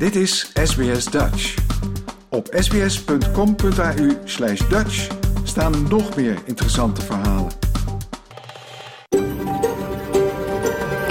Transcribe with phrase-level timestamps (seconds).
[0.00, 1.54] Dit is SBS Dutch.
[2.28, 5.08] Op sbs.com.au slash Dutch
[5.44, 7.50] staan nog meer interessante verhalen.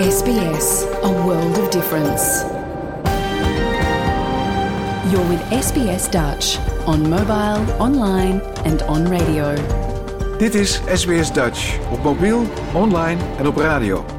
[0.10, 2.46] SBS, a world of difference.
[5.12, 9.54] You're with SBS Dutch on mobile, online and on radio.
[10.38, 14.19] Dit is SBS Dutch op mobiel, online en op radio.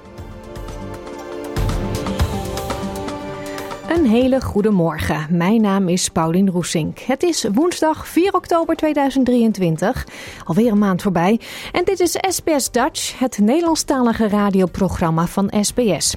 [3.91, 5.27] Een hele goede morgen.
[5.29, 6.99] Mijn naam is Paulien Roesink.
[6.99, 10.07] Het is woensdag 4 oktober 2023.
[10.45, 11.39] Alweer een maand voorbij.
[11.71, 16.15] En dit is SBS Dutch, het Nederlandstalige radioprogramma van SBS.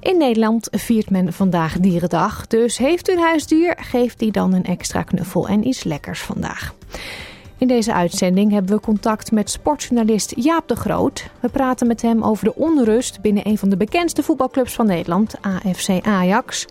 [0.00, 2.46] In Nederland viert men vandaag Dierendag.
[2.46, 6.74] Dus heeft u een huisdier, geeft die dan een extra knuffel en iets lekkers vandaag.
[7.58, 11.30] In deze uitzending hebben we contact met sportjournalist Jaap de Groot.
[11.40, 15.34] We praten met hem over de onrust binnen een van de bekendste voetbalclubs van Nederland,
[15.40, 16.66] AFC Ajax.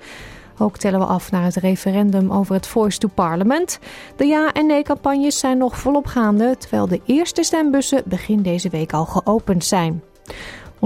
[0.57, 3.79] Ook tellen we af naar het referendum over het Voice to Parliament.
[4.15, 8.93] De ja- en nee-campagnes zijn nog volop gaande, terwijl de eerste stembussen begin deze week
[8.93, 10.01] al geopend zijn.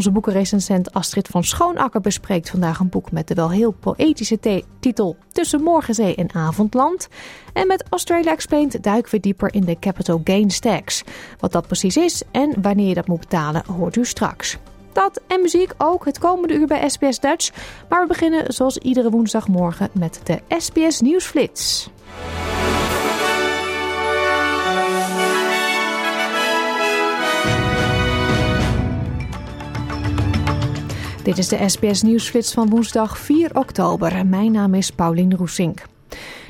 [0.01, 5.17] Onze boekenrecensent Astrid van Schoonakker bespreekt vandaag een boek met de wel heel poëtische titel
[5.31, 7.07] Tussen Morgenzee en Avondland.
[7.53, 11.03] En met Australia Explained duiken we dieper in de capital gains tax.
[11.39, 14.57] Wat dat precies is en wanneer je dat moet betalen, hoort u straks.
[14.91, 17.51] Dat en muziek ook het komende uur bij SBS Dutch.
[17.89, 21.89] Maar we beginnen zoals iedere woensdagmorgen met de SBS Nieuwsflits.
[31.23, 34.25] Dit is de SBS Nieuwsflits van woensdag 4 oktober.
[34.25, 35.81] Mijn naam is Paulien Roesink.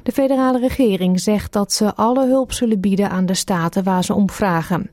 [0.03, 4.13] De federale regering zegt dat ze alle hulp zullen bieden aan de staten waar ze
[4.13, 4.91] om vragen.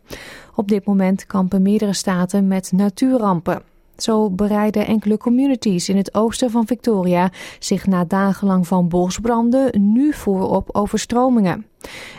[0.55, 3.63] Op dit moment kampen meerdere staten met natuurrampen.
[3.99, 10.13] Zo bereiden enkele communities in het oosten van Victoria zich na dagenlang van bosbranden nu
[10.13, 11.67] voor op overstromingen.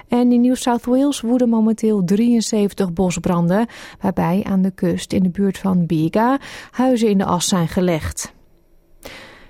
[0.07, 3.67] En in New South Wales woeden momenteel 73 bosbranden,
[4.01, 6.39] waarbij aan de kust in de buurt van Bega
[6.71, 8.33] huizen in de as zijn gelegd.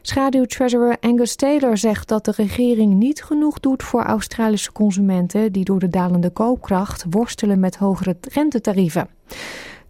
[0.02, 5.80] Schaduwtreasurer Angus Taylor zegt dat de regering niet genoeg doet voor Australische consumenten die door
[5.80, 9.10] de dalende koopkracht worstelen met hogere rentetarieven.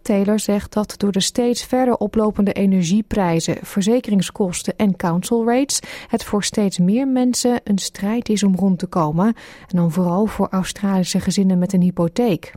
[0.02, 6.44] Taylor zegt dat door de steeds verder oplopende energieprijzen, verzekeringskosten en council rates het voor
[6.44, 9.26] steeds meer mensen een strijd is om rond te komen
[9.68, 12.52] en dan vooral voor Australische gezinnen met een hypotheek.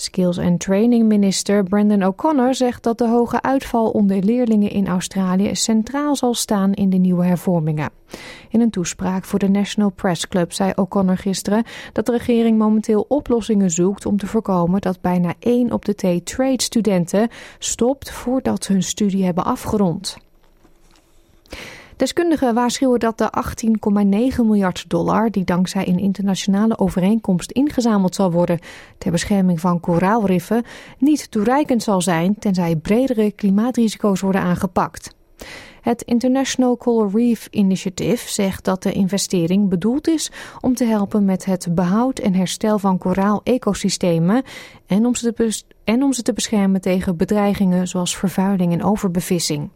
[0.00, 5.54] Skills and Training Minister Brendan O'Connor zegt dat de hoge uitval onder leerlingen in Australië
[5.54, 7.90] centraal zal staan in de nieuwe hervormingen.
[8.48, 13.04] In een toespraak voor de National Press Club zei O'Connor gisteren dat de regering momenteel
[13.08, 17.28] oplossingen zoekt om te voorkomen dat bijna 1 op de twee trade-studenten
[17.58, 20.16] stopt voordat ze hun studie hebben afgerond.
[22.00, 23.32] Deskundigen waarschuwen dat de
[24.36, 28.58] 18,9 miljard dollar, die dankzij een internationale overeenkomst ingezameld zal worden
[28.98, 30.64] ter bescherming van koraalriffen,
[30.98, 35.14] niet toereikend zal zijn tenzij bredere klimaatrisico's worden aangepakt.
[35.80, 40.30] Het International Coral Reef Initiative zegt dat de investering bedoeld is
[40.60, 44.42] om te helpen met het behoud en herstel van koraal-ecosystemen
[44.86, 49.70] en om ze te, en om ze te beschermen tegen bedreigingen zoals vervuiling en overbevissing.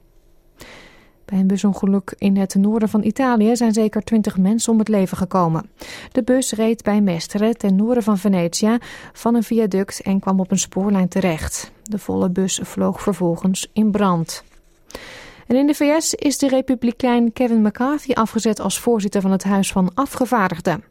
[1.24, 5.16] Bij een busongeluk in het noorden van Italië zijn zeker 20 mensen om het leven
[5.16, 5.70] gekomen.
[6.12, 8.78] De bus reed bij Mestre ten noorden van Venetië
[9.12, 11.72] van een viaduct en kwam op een spoorlijn terecht.
[11.82, 14.44] De volle bus vloog vervolgens in brand.
[15.46, 19.72] En in de VS is de republikein Kevin McCarthy afgezet als voorzitter van het Huis
[19.72, 20.84] van Afgevaardigden.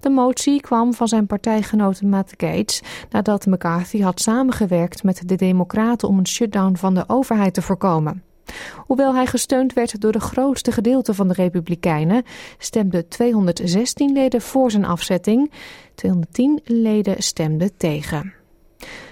[0.00, 6.08] De motie kwam van zijn partijgenoot Matt Gates nadat McCarthy had samengewerkt met de Democraten
[6.08, 8.22] om een shutdown van de overheid te voorkomen.
[8.86, 12.22] Hoewel hij gesteund werd door de grootste gedeelte van de Republikeinen,
[12.58, 15.50] stemden 216 leden voor zijn afzetting,
[15.94, 18.34] 210 leden stemden tegen.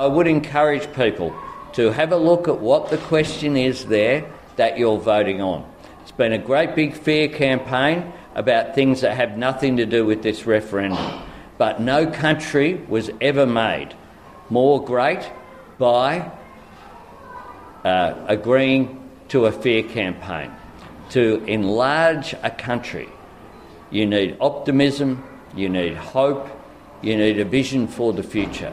[0.00, 1.32] I would encourage people
[1.70, 4.24] to have a look at what the question is there
[4.54, 5.64] that you're voting on.
[6.02, 8.02] It's been a great big fear campaign.
[8.38, 11.20] About things that have nothing to do with this referendum.
[11.58, 13.94] But no country was ever made
[14.48, 15.28] more great
[15.76, 16.30] by
[17.84, 20.52] uh, agreeing to a fair campaign.
[21.10, 23.08] To enlarge a country,
[23.90, 25.24] you need optimism,
[25.56, 26.48] you need hope,
[27.02, 28.72] you need a vision for the future.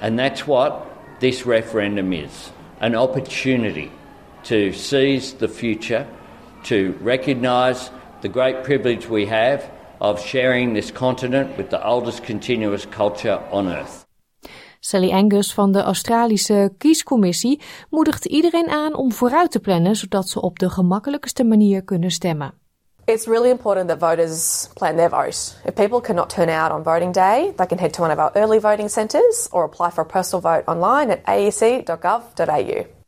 [0.00, 0.86] And that's what
[1.18, 3.90] this referendum is an opportunity
[4.44, 6.06] to seize the future,
[6.64, 12.88] to recognise the great privilege we have of sharing this continent with the oldest continuous
[12.88, 14.08] culture on earth.
[14.80, 20.40] Sally Angus van de Australische kiescommissie moedigt iedereen aan om vooruit te plannen zodat ze
[20.40, 22.52] op de gemakkelijkste manier kunnen stemmen.
[23.04, 25.54] It's really important that voters plan their vote.
[25.64, 28.30] If people cannot turn out on voting day, they can head to one of our
[28.34, 32.99] early voting centres or apply for a postal vote online at aec.gov.au.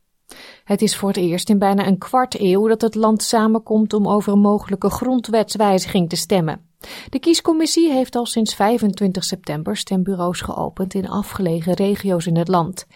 [0.65, 4.09] Het is voor het eerst in bijna een kwart eeuw dat het land samenkomt om
[4.09, 6.71] over een mogelijke grondwetswijziging te stemmen.
[7.09, 12.87] De kiescommissie heeft al sinds 25 september stembureaus geopend in afgelegen regio's in het land.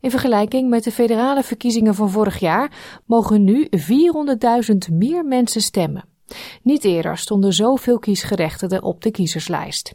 [0.00, 6.04] In vergelijking met de federale verkiezingen van vorig jaar mogen nu 400.000 meer mensen stemmen.
[6.62, 9.94] Niet eerder stonden zoveel kiesgerechtigden op de kiezerslijst.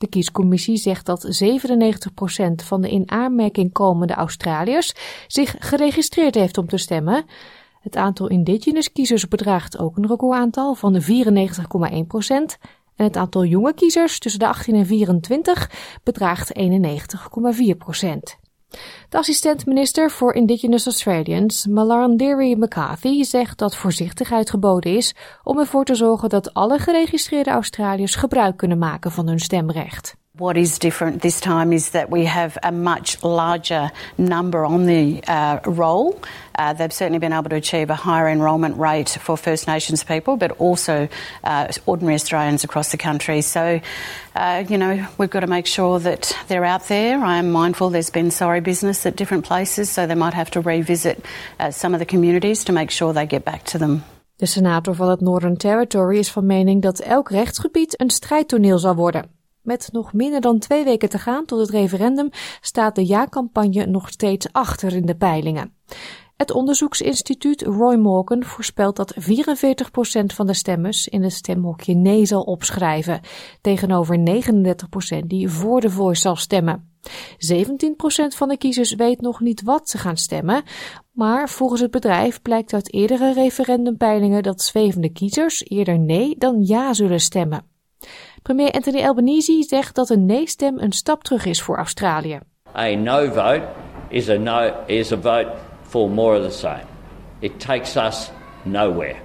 [0.00, 4.94] De kiescommissie zegt dat 97% van de in aanmerking komende Australiërs
[5.26, 7.24] zich geregistreerd heeft om te stemmen.
[7.80, 11.06] Het aantal indigenous kiezers bedraagt ook een recordaantal van 94,1%
[12.96, 15.70] en het aantal jonge kiezers tussen de 18 en 24
[16.02, 18.39] bedraagt 91,4%.
[19.08, 25.94] De assistent-minister voor Indigenous Australians, Malarndiri McCarthy, zegt dat voorzichtigheid geboden is om ervoor te
[25.94, 30.16] zorgen dat alle geregistreerde Australiërs gebruik kunnen maken van hun stemrecht.
[30.38, 35.24] What is different this time is that we have a much larger number on the
[35.26, 36.22] uh, roll.
[36.54, 40.36] Uh, they've certainly been able to achieve a higher enrolment rate for First Nations people,
[40.36, 41.08] but also
[41.42, 43.40] uh, ordinary Australians across the country.
[43.40, 43.80] So,
[44.36, 47.18] uh, you know, we've got to make sure that they're out there.
[47.18, 50.60] I am mindful there's been sorry business at different places, so they might have to
[50.60, 51.24] revisit
[51.58, 54.04] uh, some of the communities to make sure they get back to them.
[54.36, 58.94] De senator van het Northern Territory is van mening dat elk rechtsgebied een strijdtoneel zal
[58.94, 59.39] worden.
[59.62, 62.28] Met nog minder dan twee weken te gaan tot het referendum
[62.60, 65.74] staat de ja-campagne nog steeds achter in de peilingen.
[66.40, 69.24] Het onderzoeksinstituut Roy Morgan voorspelt dat 44%
[70.26, 73.20] van de stemmers in het stemhokje nee zal opschrijven,
[73.60, 74.42] tegenover
[75.22, 76.90] 39% die voor de voice zal stemmen.
[77.02, 77.06] 17%
[78.36, 80.62] van de kiezers weet nog niet wat ze gaan stemmen,
[81.12, 86.92] maar volgens het bedrijf blijkt uit eerdere referendumpeilingen dat zwevende kiezers eerder nee dan ja
[86.92, 87.64] zullen stemmen.
[88.42, 92.38] Premier Anthony Albanese zegt dat een nee-stem een stap terug is voor Australië.
[92.76, 93.62] A no vote
[94.08, 96.84] is a no is a vote for more of the same.
[97.38, 98.30] It takes us
[98.62, 99.16] nowhere.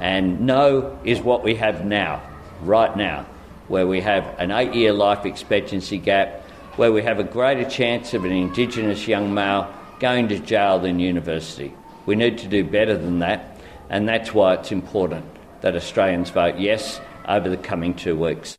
[0.00, 2.20] And no is what we have now,
[2.64, 3.24] right now,
[3.66, 6.28] where we have an 8-year life expectancy gap,
[6.76, 9.66] where we have a greater chance of an indigenous young male
[9.98, 11.72] going to jail than university.
[12.06, 13.40] We need to do better than that,
[13.88, 15.24] and that's why it's important
[15.60, 18.58] that Australians vote yes over the coming two weeks.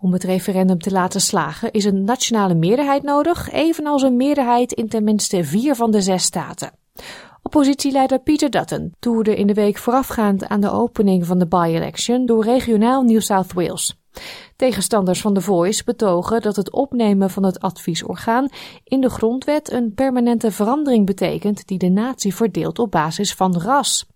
[0.00, 4.88] Om het referendum te laten slagen is een nationale meerderheid nodig, evenals een meerderheid in
[4.88, 6.72] tenminste vier van de zes staten.
[7.42, 12.44] Oppositieleider Peter Dutton toerde in de week voorafgaand aan de opening van de by-election door
[12.44, 13.96] regionaal New South Wales.
[14.56, 18.48] Tegenstanders van The Voice betogen dat het opnemen van het adviesorgaan
[18.84, 24.06] in de grondwet een permanente verandering betekent die de natie verdeelt op basis van ras.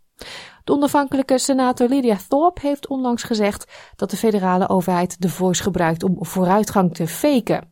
[0.66, 6.02] De onafhankelijke senator Lydia Thorpe heeft onlangs gezegd dat de federale overheid de voice gebruikt
[6.02, 7.68] om vooruitgang te faken.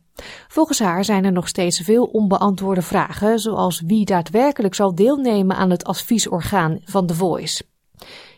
[0.47, 5.69] Volgens haar zijn er nog steeds veel onbeantwoorde vragen, zoals wie daadwerkelijk zal deelnemen aan
[5.69, 7.63] het adviesorgaan van The Voice.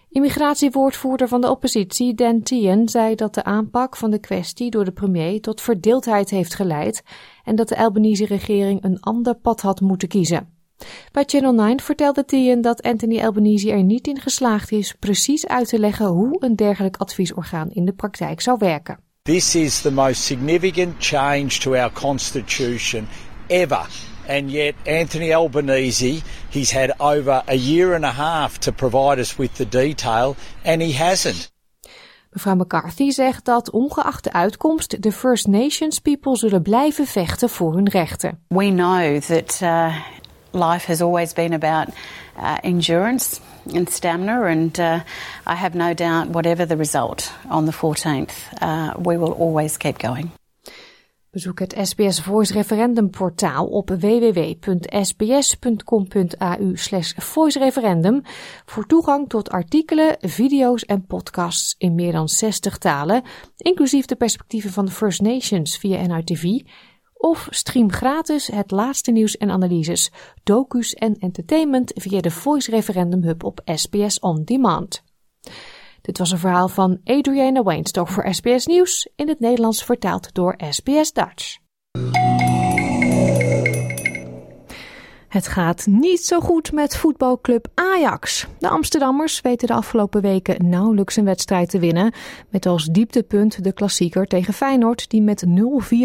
[0.10, 4.92] Immigratiewoordvoerder van de oppositie, Dan Tien, zei dat de aanpak van de kwestie door de
[4.92, 7.04] premier tot verdeeldheid heeft geleid
[7.44, 10.57] en dat de Albanese regering een ander pad had moeten kiezen.
[11.12, 15.68] Bij Channel 9 vertelde Tian dat Anthony Albanese er niet in geslaagd is precies uit
[15.68, 19.00] te leggen hoe een dergelijk adviesorgaan in de praktijk zou werken.
[19.22, 23.08] This is the most significant change to our constitution
[23.48, 23.88] ever.
[24.30, 29.36] And yet, Anthony Albanese, he's had over a year and a half to provide us
[29.36, 31.52] with the detail, and he hasn't.
[32.30, 37.74] Mevrouw McCarthy zegt dat ongeacht de uitkomst de First Nations people zullen blijven vechten voor
[37.74, 38.40] hun rechten.
[38.48, 39.96] We know that uh,
[40.58, 41.90] life has always been about
[42.38, 43.42] uh, endurance
[43.76, 45.00] and stamina, and uh,
[45.46, 49.98] I have no doubt, whatever the result on the 14th, uh, we will always keep
[49.98, 50.32] going.
[51.38, 54.82] Bezoek het SBS Voice referendum portaal op www.sbs.com.au
[57.18, 58.22] voice referendum
[58.66, 63.24] voor toegang tot artikelen, video's en podcasts in meer dan 60 talen,
[63.58, 66.44] inclusief de perspectieven van de First Nations via NRTV,
[67.18, 70.12] of stream gratis het laatste nieuws en analyses,
[70.44, 75.04] docu's en entertainment via de Voice Referendum Hub op SBS On Demand.
[76.02, 80.56] Dit was een verhaal van Adriana Weinstock voor SBS Nieuws, in het Nederlands vertaald door
[80.70, 81.58] SBS Dutch.
[85.38, 88.48] Het gaat niet zo goed met voetbalclub Ajax.
[88.60, 92.14] De Amsterdammers weten de afgelopen weken nauwelijks een wedstrijd te winnen.
[92.50, 95.50] Met als dieptepunt de klassieker tegen Feyenoord die met 0-4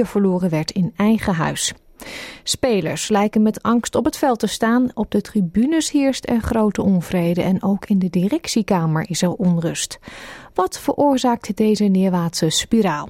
[0.03, 1.73] verloren werd in eigen huis.
[2.43, 4.91] Spelers lijken met angst op het veld te staan.
[4.95, 9.99] Op de tribunes heerst er grote onvrede en ook in de directiekamer is er onrust.
[10.55, 13.09] Wat veroorzaakt deze neerwaartse spiraal?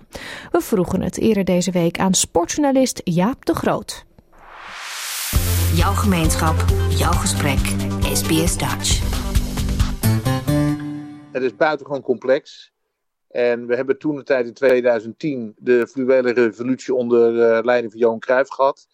[0.50, 4.04] We vroegen het eerder deze week aan sportjournalist Jaap de Groot.
[5.74, 6.54] Jouw gemeenschap,
[6.88, 7.58] jouw gesprek,
[8.12, 9.00] SBS Dutch.
[11.32, 12.72] Het is buitengewoon complex.
[13.28, 18.00] En we hebben toen de tijd in 2010 de fluwele revolutie onder uh, leiding van
[18.00, 18.86] Johan Cruijff gehad.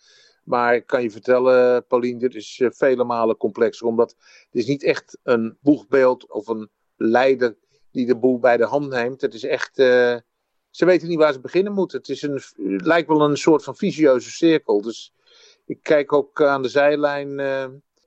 [0.44, 3.86] Maar ik kan je vertellen, Paulien, dit is uh, vele malen complexer.
[3.86, 7.56] Omdat het is niet echt een boegbeeld of een leider
[7.90, 9.20] die de boel bij de hand neemt.
[9.20, 9.78] Het is echt...
[9.78, 10.16] Uh,
[10.70, 11.98] ze weten niet waar ze beginnen moeten.
[11.98, 12.40] Het, is een,
[12.84, 14.82] lijkt wel een soort van visieuze cirkel.
[14.82, 15.12] Dus
[15.68, 17.40] ik kijk ook aan de zijlijn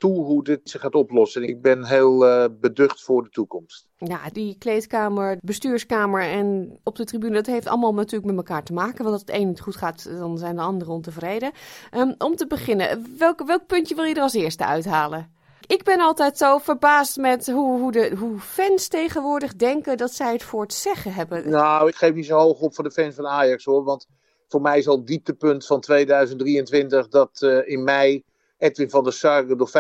[0.02, 1.44] toe hoe dit zich gaat oplossen.
[1.44, 3.88] Ik ben heel uh, beducht voor de toekomst.
[3.98, 8.74] Ja, die kleedkamer, bestuurskamer en op de tribune, dat heeft allemaal natuurlijk met elkaar te
[8.74, 9.04] maken.
[9.04, 11.52] Want als het een niet goed gaat, dan zijn de anderen ontevreden.
[11.94, 15.40] Um, om te beginnen, welk, welk puntje wil je er als eerste uithalen?
[15.68, 20.34] Ik ben altijd zo verbaasd met hoe, hoe, de, hoe fans tegenwoordig denken dat zij
[20.34, 21.50] het voor het zeggen hebben.
[21.50, 23.84] Nou, ik geef niet zo hoog op voor de fans van Ajax hoor.
[23.84, 24.08] Want
[24.52, 28.24] voor mij is al het dieptepunt van 2023 dat uh, in mei
[28.58, 29.74] Edwin van der Sar door 50.000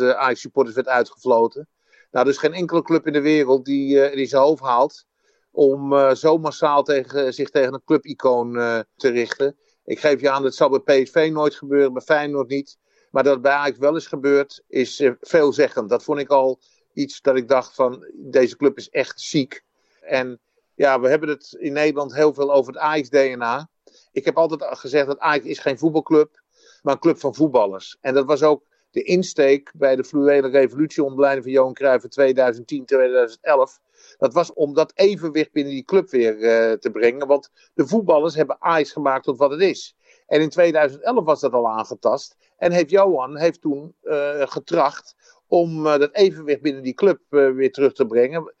[0.00, 1.68] uh, Ajax-supporters werd uitgefloten.
[2.10, 5.06] Nou, er is geen enkele club in de wereld die, uh, die zijn hoofd haalt
[5.50, 8.52] om zo massaal tegen, zich tegen een clubicoon
[8.96, 9.56] te richten.
[9.84, 12.78] Ik geef je aan, dat zal bij PSV nooit gebeuren, bij Feyenoord niet.
[13.10, 15.88] Maar dat het bij Ajax wel is gebeurd, is veelzeggend.
[15.88, 16.60] Dat vond ik al
[16.92, 19.62] iets dat ik dacht van, deze club is echt ziek.
[20.00, 20.40] En
[20.74, 23.68] ja, we hebben het in Nederland heel veel over het Ajax-DNA.
[24.12, 26.40] Ik heb altijd gezegd dat Ajax is geen voetbalclub
[26.82, 27.96] maar een club van voetballers.
[28.00, 32.04] En dat was ook de insteek bij de fluwele revolutie onder leiding van Johan Cruijff
[32.04, 33.80] in 2010, 2011.
[34.18, 37.26] Dat was om dat evenwicht binnen die club weer uh, te brengen.
[37.26, 39.96] Want de voetballers hebben Ajax gemaakt tot wat het is.
[40.26, 42.36] En in 2011 was dat al aangetast.
[42.56, 45.14] En heeft Johan heeft toen uh, getracht
[45.46, 48.54] om uh, dat evenwicht binnen die club weer terug te brengen.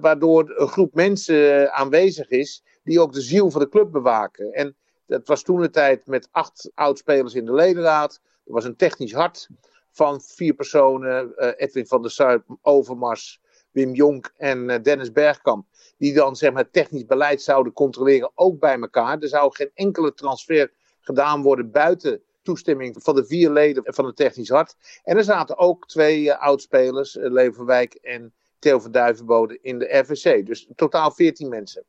[0.00, 4.52] Waardoor een groep mensen aanwezig is die ook de ziel van de club bewaken.
[4.52, 4.76] En
[5.06, 8.20] dat was toen de tijd met acht oudspelers in de ledenraad.
[8.44, 9.48] Er was een technisch hart
[9.92, 11.32] van vier personen.
[11.36, 13.40] Uh, Edwin van der Sar, Overmars,
[13.70, 15.66] Wim Jonk en uh, Dennis Bergkamp.
[15.98, 19.18] Die dan zeg maar, technisch beleid zouden controleren, ook bij elkaar.
[19.18, 24.16] Er zou geen enkele transfer gedaan worden buiten toestemming van de vier leden van het
[24.16, 24.76] technisch hart.
[25.04, 30.46] En er zaten ook twee uh, oudspelers, Leverwijk en Theo van Duivenbode, in de RVC.
[30.46, 31.84] Dus totaal veertien mensen.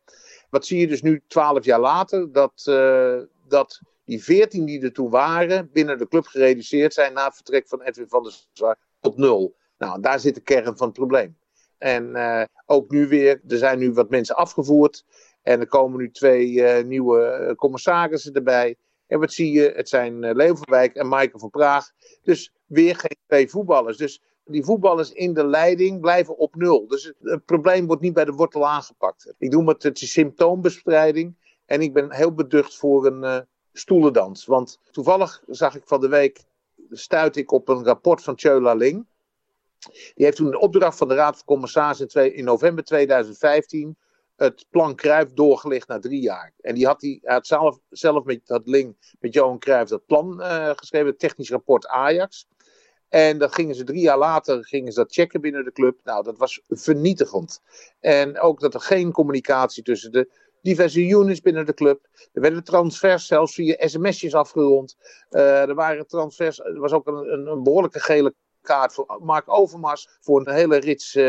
[0.50, 4.94] Wat zie je dus nu, twaalf jaar later, dat, uh, dat die veertien die er
[4.94, 8.78] toen waren, binnen de club gereduceerd zijn na het vertrek van Edwin van der Sar
[9.00, 9.56] tot nul.
[9.78, 11.38] Nou, daar zit de kern van het probleem.
[11.78, 15.06] En uh, ook nu weer, er zijn nu wat mensen afgevoerd.
[15.42, 18.76] En er komen nu twee uh, nieuwe commissarissen erbij.
[19.08, 19.72] En wat zie je?
[19.76, 21.92] Het zijn Leeuwenwijk en Maaike van Praag.
[22.24, 23.98] Dus weer geen twee voetballers.
[23.98, 26.88] Dus die voetballers in de leiding blijven op nul.
[26.88, 29.34] Dus het probleem wordt niet bij de wortel aangepakt.
[29.38, 31.36] Ik noem het, het symptoombestrijding.
[31.66, 33.40] En ik ben heel beducht voor een uh,
[33.74, 34.46] stoelendans.
[34.46, 36.44] Want toevallig zag ik van de week,
[36.92, 39.06] stuit ik op een rapport van Tjöla Ling.
[40.16, 43.98] Die heeft toen een opdracht van de Raad van Commissarissen in, november 2015
[44.36, 46.54] het plan Cruijff doorgelegd na drie jaar.
[46.62, 47.48] En die had, die, had
[47.90, 52.48] zelf, met dat link met Johan Cruijff dat plan uh, geschreven, het technisch rapport Ajax.
[53.10, 56.00] En dat gingen ze drie jaar later gingen ze dat checken binnen de club.
[56.04, 57.62] Nou, dat was vernietigend.
[58.00, 60.30] En ook dat er geen communicatie tussen de
[60.62, 62.08] diverse units binnen de club.
[62.34, 64.98] Er werden transfers zelfs via sms'jes afgerond.
[65.32, 70.18] Uh, er waren transfers, er was ook een, een, behoorlijke gele kaart voor Mark Overmars
[70.22, 71.24] voor een hele rits uh,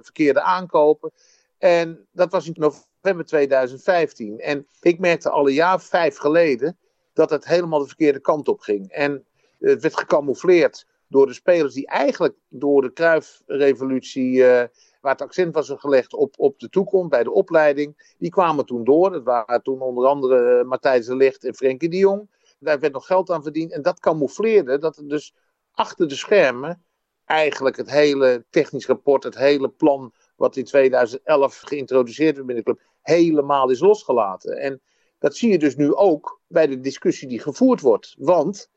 [0.00, 1.12] verkeerde aankopen.
[1.58, 4.40] En dat was in november 2015.
[4.40, 6.78] En ik merkte al een jaar vijf geleden
[7.12, 8.90] dat het helemaal de verkeerde kant op ging.
[8.90, 9.24] En
[9.58, 14.62] het werd gecamoufleerd door de spelers die eigenlijk door de Kruifrevolutie, uh,
[15.00, 18.84] waar het accent was gelegd op, op de toekomst bij de opleiding, die kwamen toen
[18.84, 19.10] door.
[19.10, 22.30] Dat waren toen onder andere Matthijs de Ligt en Frenkie de Jong.
[22.58, 25.34] Daar werd nog geld aan verdiend en dat camoufleerde dat er dus
[25.72, 26.84] achter de schermen
[27.24, 32.72] eigenlijk het hele technisch rapport, het hele plan wat in 2011 geïntroduceerd werd binnen de
[32.72, 34.56] club, helemaal is losgelaten.
[34.56, 34.80] En
[35.18, 38.14] dat zie je dus nu ook bij de discussie die gevoerd wordt.
[38.18, 38.70] Want,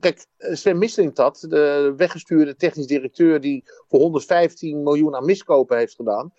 [0.00, 6.32] kijk, Sven Mislintat, de weggestuurde technisch directeur die voor 115 miljoen aan miskopen heeft gedaan,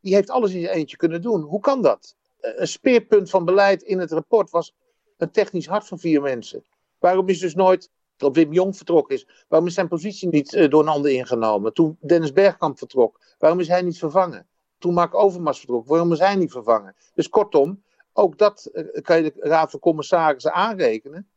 [0.00, 1.40] die heeft alles in zijn eentje kunnen doen.
[1.40, 2.14] Hoe kan dat?
[2.40, 4.74] Een speerpunt van beleid in het rapport was
[5.16, 6.64] een technisch hart van vier mensen.
[6.98, 9.26] Waarom is dus nooit dat Wim Jong vertrokken is.
[9.48, 11.72] Waarom is zijn positie niet uh, door een ander ingenomen?
[11.72, 14.46] Toen Dennis Bergkamp vertrok, waarom is hij niet vervangen?
[14.78, 16.94] Toen Mark Overmars vertrok, waarom is hij niet vervangen?
[17.14, 18.70] Dus kortom, ook dat
[19.02, 21.29] kan je de Raad van Commissarissen aanrekenen.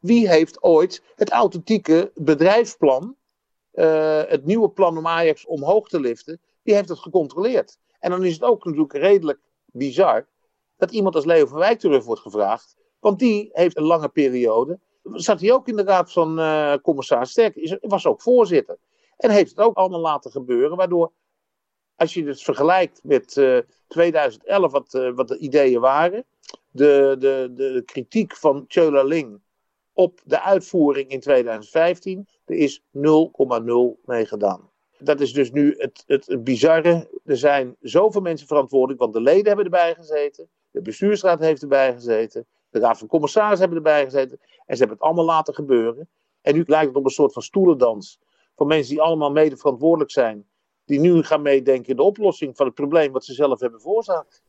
[0.00, 3.16] Wie heeft ooit het authentieke bedrijfsplan,
[3.74, 7.78] uh, het nieuwe plan om Ajax omhoog te liften, die heeft het gecontroleerd?
[7.98, 10.26] En dan is het ook natuurlijk redelijk bizar
[10.76, 12.76] dat iemand als Leo van Wijk terug wordt gevraagd.
[12.98, 14.78] Want die heeft een lange periode
[15.12, 17.56] zat hij ook in de raad van uh, commissaris Sterk.
[17.56, 18.78] Is, was ook voorzitter.
[19.16, 20.76] En heeft het ook allemaal laten gebeuren.
[20.76, 21.12] Waardoor,
[21.94, 26.24] als je het vergelijkt met uh, 2011, wat, wat de ideeën waren.
[26.70, 29.40] De, de, de kritiek van Chola Ling
[29.96, 32.28] op de uitvoering in 2015.
[32.44, 32.82] Er is 0,0
[34.04, 34.70] mee gedaan.
[34.98, 37.08] Dat is dus nu het, het, bizarre.
[37.24, 39.00] Er zijn zoveel mensen verantwoordelijk.
[39.00, 40.48] Want de leden hebben erbij gezeten.
[40.70, 42.46] De bestuursraad heeft erbij gezeten.
[42.70, 44.38] De Raad van Commissarissen hebben erbij gezeten.
[44.40, 46.08] En ze hebben het allemaal laten gebeuren.
[46.42, 48.20] En nu lijkt het op een soort van stoelendans.
[48.56, 50.46] Van mensen die allemaal mede verantwoordelijk zijn.
[50.84, 54.42] Die nu gaan meedenken in de oplossing van het probleem wat ze zelf hebben veroorzaakt.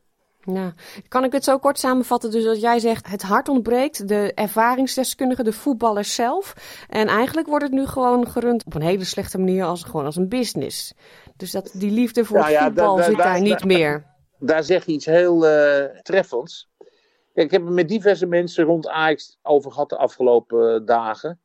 [0.54, 0.74] Ja,
[1.08, 2.32] kan ik het zo kort samenvatten?
[2.32, 6.54] Dus dat jij zegt, het hart ontbreekt, de ervaringsdeskundigen, de voetballers zelf.
[6.90, 10.16] En eigenlijk wordt het nu gewoon gerund op een hele slechte manier als, gewoon als
[10.16, 10.94] een business.
[11.36, 14.06] Dus dat, die liefde voor nou ja, voetbal da, da, zit da, daar niet meer.
[14.40, 16.70] Daar zeg je iets heel uh, treffends.
[17.34, 21.40] Kijk, ik heb het met diverse mensen rond Ajax over gehad de afgelopen dagen.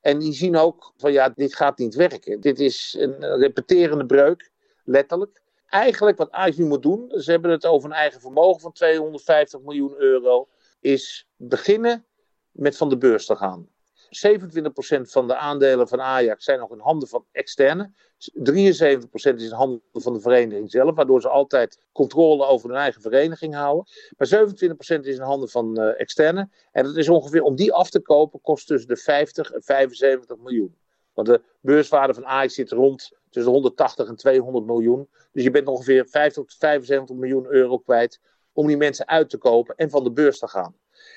[0.00, 2.40] En die zien ook van ja, dit gaat niet werken.
[2.40, 4.50] Dit is een repeterende breuk,
[4.84, 5.42] letterlijk.
[5.66, 9.60] Eigenlijk wat Ajax nu moet doen, ze hebben het over een eigen vermogen van 250
[9.60, 10.48] miljoen euro,
[10.80, 12.06] is beginnen
[12.50, 13.68] met van de beurs te gaan.
[14.06, 17.92] 27% van de aandelen van Ajax zijn nog in handen van externe.
[18.18, 23.02] 73% is in handen van de vereniging zelf, waardoor ze altijd controle over hun eigen
[23.02, 23.86] vereniging houden.
[24.16, 24.68] Maar 27%
[25.00, 26.48] is in handen van uh, externe.
[26.72, 30.36] En dat is ongeveer, om die af te kopen, kost tussen de 50 en 75
[30.36, 30.76] miljoen.
[31.16, 35.08] Want de beurswaarde van Ajax zit rond tussen de 180 en 200 miljoen.
[35.32, 38.20] Dus je bent ongeveer 50 tot 75 miljoen euro kwijt
[38.52, 40.76] om die mensen uit te kopen en van de beurs te gaan.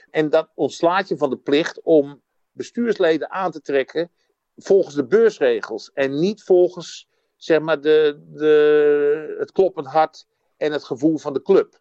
[0.10, 4.12] En dat ontslaat je van de plicht om bestuursleden aan te trekken
[4.56, 10.84] volgens de beursregels en niet volgens zeg maar, de, de, het kloppend hart en het
[10.84, 11.80] gevoel van de club.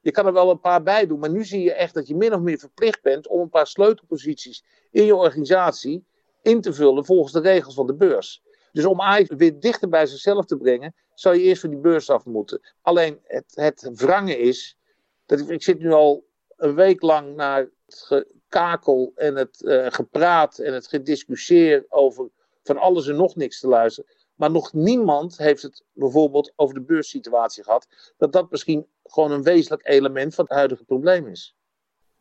[0.00, 2.16] Je kan er wel een paar bij doen, maar nu zie je echt dat je
[2.16, 6.06] min of meer verplicht bent om een paar sleutelposities in je organisatie
[6.42, 8.42] in te vullen volgens de regels van de beurs.
[8.72, 12.10] Dus om Ajax weer dichter bij zichzelf te brengen, zou je eerst van die beurs
[12.10, 12.60] af moeten.
[12.82, 14.76] Alleen het, het wrangen is,
[15.26, 20.58] dat ik, zit nu al een week lang naar het kakel en het uh, gepraat
[20.58, 22.28] en het gediscussieer over
[22.62, 24.10] van alles en nog niks te luisteren.
[24.34, 27.86] Maar nog niemand heeft het bijvoorbeeld over de beurssituatie gehad.
[28.16, 31.56] Dat dat misschien gewoon een wezenlijk element van het huidige probleem is.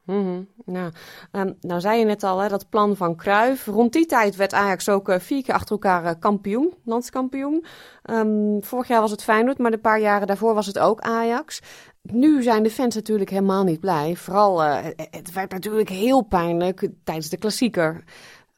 [0.08, 0.91] Mm ja.
[1.32, 3.65] um, nou zei je net al, hè, dat plan van Cruijff.
[3.65, 7.65] Rond die tijd werd Ajax ook uh, vier keer achter elkaar uh, kampioen, landskampioen.
[8.10, 11.62] Um, vorig jaar was het Feyenoord, maar de paar jaren daarvoor was het ook Ajax.
[12.02, 14.15] Nu zijn de fans natuurlijk helemaal niet blij.
[14.15, 18.04] Vooral, uh, het werd natuurlijk heel pijnlijk tijdens de klassieker.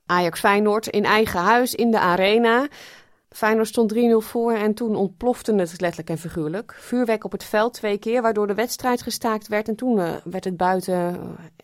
[0.05, 2.67] Ajax-Feyenoord in eigen huis, in de arena.
[3.29, 6.73] Feyenoord stond 3-0 voor en toen ontplofte het letterlijk en figuurlijk.
[6.77, 9.67] Vuurwerk op het veld twee keer, waardoor de wedstrijd gestaakt werd.
[9.67, 10.93] En toen uh, werd het buiten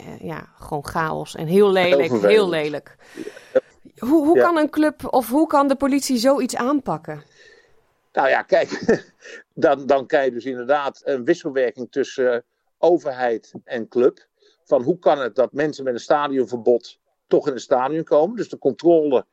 [0.02, 2.96] uh, ja, gewoon chaos en heel lelijk, heel, heel lelijk.
[3.98, 4.44] Hoe, hoe ja.
[4.44, 7.24] kan een club of hoe kan de politie zoiets aanpakken?
[8.12, 9.02] Nou ja, kijk,
[9.54, 12.44] dan, dan krijg je dus inderdaad een wisselwerking tussen
[12.78, 14.28] overheid en club.
[14.64, 18.36] Van hoe kan het dat mensen met een stadionverbod toch in een stadion komen?
[18.36, 19.26] Dus de controle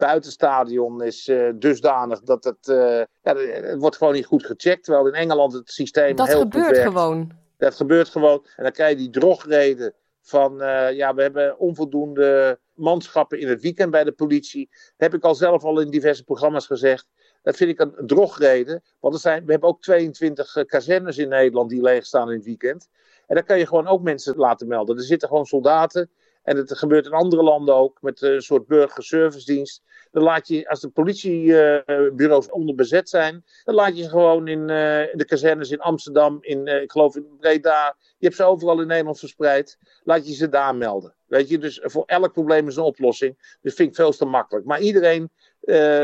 [0.00, 2.76] buitenstadion is uh, dusdanig dat het, uh,
[3.22, 4.84] ja, het wordt gewoon niet goed gecheckt.
[4.84, 6.68] Terwijl in Engeland het systeem dat heel goed werkt.
[6.68, 7.30] Dat gebeurt gewoon.
[7.56, 8.46] Dat gebeurt gewoon.
[8.56, 13.60] En dan krijg je die drogreden van, uh, ja, we hebben onvoldoende manschappen in het
[13.60, 14.68] weekend bij de politie.
[14.70, 17.06] Dat heb ik al zelf al in diverse programma's gezegd.
[17.42, 18.82] Dat vind ik een drogreden.
[19.00, 22.44] Want er zijn, we hebben ook 22 kazernes in Nederland die leeg staan in het
[22.44, 22.88] weekend.
[23.26, 24.96] En dan kan je gewoon ook mensen laten melden.
[24.96, 26.10] Er zitten gewoon soldaten
[26.42, 29.82] en het gebeurt in andere landen ook met een soort burgerservicedienst.
[30.10, 35.18] Dan laat je, als de politiebureaus onderbezet zijn, dan laat je ze gewoon in, in
[35.18, 37.96] de kazernes in Amsterdam, in, uh, ik geloof in Breda.
[38.18, 39.78] Je hebt ze overal in Nederland verspreid.
[40.04, 41.14] Laat je ze daar melden.
[41.26, 43.56] Weet je, dus voor elk probleem is een oplossing.
[43.60, 44.66] Dus vind ik veel te makkelijk.
[44.66, 45.30] Maar iedereen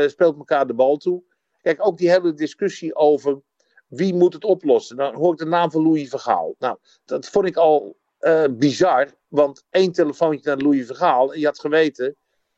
[0.07, 1.23] speelt elkaar de bal toe.
[1.61, 3.41] Kijk, ook die hele discussie over
[3.87, 4.97] wie moet het oplossen.
[4.97, 6.55] Dan hoor ik de naam van Louis Vergaal.
[6.59, 7.97] Nou, dat vond ik al
[8.49, 9.07] bizar.
[9.27, 11.33] Want één telefoontje naar Louis Vergaal.
[11.33, 12.15] En je had geweten.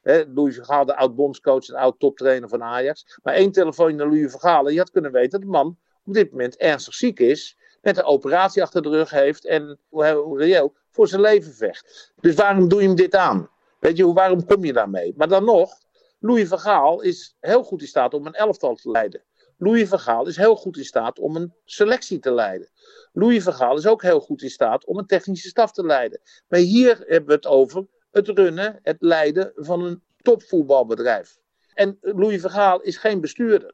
[0.09, 3.19] Hè, Louis Vergaal, de oud-bondscoach en oud-toptrainer van Ajax.
[3.23, 4.67] Maar één telefoontje naar Louis Vergaal.
[4.67, 7.57] En je had kunnen weten dat de man op dit moment ernstig ziek is.
[7.81, 9.45] Met een operatie achter de rug heeft.
[9.45, 12.13] En hoe reëel voor zijn leven vecht.
[12.21, 13.49] Dus waarom doe je hem dit aan?
[13.79, 15.13] Weet je, waarom kom je daarmee?
[15.17, 15.71] Maar dan nog.
[16.19, 19.23] Louis Vergaal is heel goed in staat om een elftal te leiden.
[19.57, 22.69] Louis Vergaal is heel goed in staat om een selectie te leiden.
[23.13, 26.21] Louis Vergaal is ook heel goed in staat om een technische staf te leiden.
[26.47, 31.37] Maar hier hebben we het over het runnen, het leiden van een topvoetbalbedrijf.
[31.73, 33.73] En Louis Vergaal is geen bestuurder.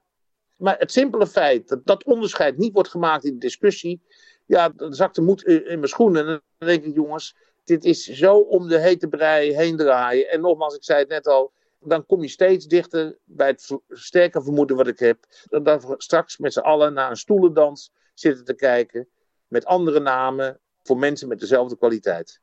[0.58, 4.02] Maar het simpele feit dat dat onderscheid niet wordt gemaakt in de discussie,
[4.46, 6.28] ja, dan zakt de moed in mijn schoenen.
[6.28, 10.30] En dan denk ik, jongens, dit is zo om de hete brei heen draaien.
[10.30, 14.44] En nogmaals, ik zei het net al, dan kom je steeds dichter bij het sterke
[14.44, 15.26] vermoeden wat ik heb.
[15.50, 19.08] Dat we straks met z'n allen naar een stoelendans zitten te kijken.
[19.48, 22.42] Met andere namen voor mensen met dezelfde kwaliteit.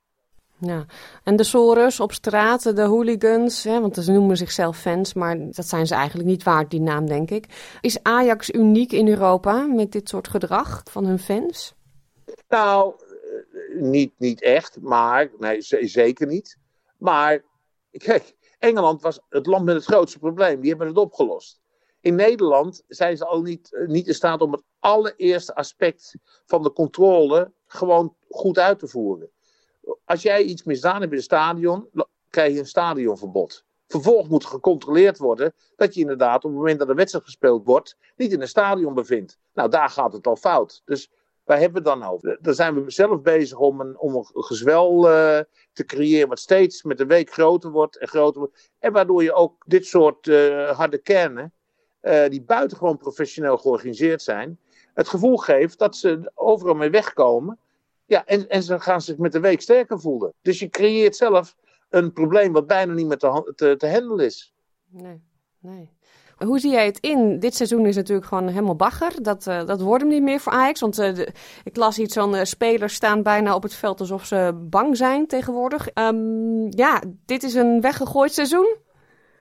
[0.64, 0.87] Ja,
[1.25, 5.66] en de Soros op straat, de hooligans, hè, want ze noemen zichzelf fans, maar dat
[5.66, 7.77] zijn ze eigenlijk niet waard, die naam, denk ik.
[7.81, 11.75] Is Ajax uniek in Europa met dit soort gedrag van hun fans?
[12.48, 12.94] Nou,
[13.75, 16.59] niet, niet echt, maar nee, zeker niet.
[16.98, 17.44] Maar
[17.90, 20.61] kijk, Engeland was het land met het grootste probleem.
[20.61, 21.61] Die hebben het opgelost.
[22.01, 26.72] In Nederland zijn ze al niet, niet in staat om het allereerste aspect van de
[26.72, 29.31] controle gewoon goed uit te voeren.
[30.05, 31.88] Als jij iets misdaan hebt in een stadion,
[32.31, 33.64] krijg je een stadionverbod.
[33.87, 37.97] Vervolgens moet gecontroleerd worden dat je inderdaad op het moment dat een wedstrijd gespeeld wordt,
[38.16, 39.38] niet in een stadion bevindt.
[39.55, 40.83] Nou, daar gaat het al fout.
[40.85, 41.11] Dus
[41.45, 42.38] waar hebben we het dan over?
[42.40, 45.40] Daar zijn we zelf bezig om een, om een gezwel uh,
[45.73, 48.71] te creëren wat steeds met de week groter wordt en groter wordt.
[48.79, 51.53] En waardoor je ook dit soort uh, harde kernen,
[52.03, 54.59] uh, die buitengewoon professioneel georganiseerd zijn,
[54.95, 57.59] het gevoel geeft dat ze overal mee wegkomen.
[58.12, 60.33] Ja, en, en ze gaan zich met de week sterker voelen.
[60.42, 61.57] Dus je creëert zelf
[61.88, 64.55] een probleem wat bijna niet meer te, te, te handelen is.
[64.88, 65.22] Nee,
[65.59, 65.90] nee.
[66.37, 67.38] Hoe zie jij het in?
[67.38, 69.22] Dit seizoen is natuurlijk gewoon helemaal bagger.
[69.22, 70.81] Dat, uh, dat wordt hem niet meer voor Ajax.
[70.81, 71.33] Want uh, de,
[71.64, 75.27] ik las iets van uh, spelers staan bijna op het veld alsof ze bang zijn
[75.27, 75.88] tegenwoordig.
[75.94, 78.77] Um, ja, dit is een weggegooid seizoen.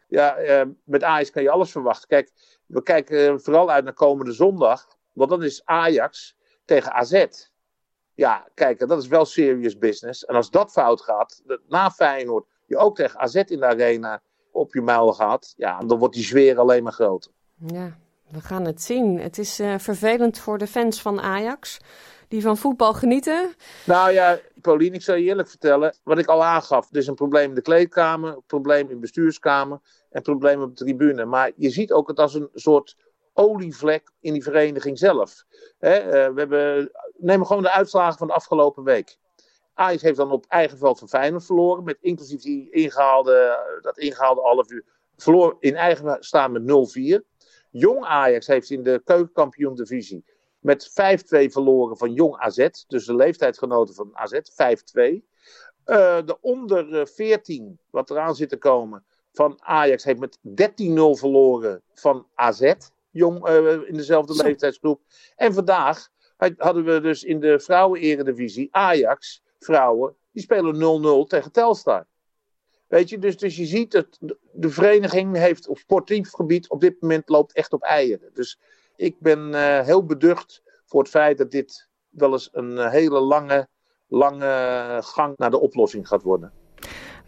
[0.07, 0.37] Ja,
[0.83, 2.07] met Ajax kan je alles verwachten.
[2.07, 2.31] Kijk,
[2.65, 4.87] we kijken vooral uit naar komende zondag.
[5.13, 7.25] Want dan is Ajax tegen AZ.
[8.21, 10.25] Ja, kijk, dat is wel serious business.
[10.25, 14.73] En als dat fout gaat, na Feyenoord, je ook tegen AZ in de arena op
[14.73, 17.31] je muil gaat, ja, dan wordt die zweer alleen maar groter.
[17.67, 17.97] Ja,
[18.29, 19.19] we gaan het zien.
[19.19, 21.79] Het is uh, vervelend voor de fans van Ajax,
[22.27, 23.53] die van voetbal genieten.
[23.85, 26.87] Nou ja, Paulien, ik zal je eerlijk vertellen, wat ik al aangaf.
[26.91, 30.61] Er is een probleem in de kleedkamer, een probleem in de bestuurskamer en een probleem
[30.61, 31.25] op de tribune.
[31.25, 32.95] Maar je ziet ook het als een soort
[33.41, 35.45] olievlek in die vereniging zelf.
[35.79, 39.17] He, uh, we hebben, neem gewoon de uitslagen van de afgelopen week.
[39.73, 41.83] Ajax heeft dan op eigen veld van Feyenoord verloren.
[41.83, 44.85] Met inclusief die ingehaalde, dat ingehaalde half uur.
[45.17, 47.21] Verloor in eigen staan met 0-4.
[47.69, 50.25] Jong Ajax heeft in de keukenkampioen divisie
[50.59, 50.93] met 5-2
[51.51, 52.67] verloren van Jong AZ.
[52.87, 54.33] Dus de leeftijdsgenoten van AZ.
[54.33, 54.35] 5-2.
[55.85, 60.43] Uh, de onder 14, wat eraan zit te komen, van Ajax heeft met 13-0
[61.19, 62.73] verloren van AZ.
[63.11, 64.43] Jong uh, in dezelfde Zo.
[64.43, 65.01] leeftijdsgroep.
[65.35, 66.09] En vandaag
[66.57, 72.07] hadden we dus in de vrouwen-eredivisie Ajax vrouwen, die spelen 0-0 tegen Telstar.
[72.87, 74.17] Weet je, dus, dus je ziet dat
[74.51, 78.29] de vereniging heeft op sportief gebied op dit moment loopt echt op eieren.
[78.33, 78.59] Dus
[78.95, 83.67] ik ben uh, heel beducht voor het feit dat dit wel eens een hele lange,
[84.07, 86.53] lange gang naar de oplossing gaat worden.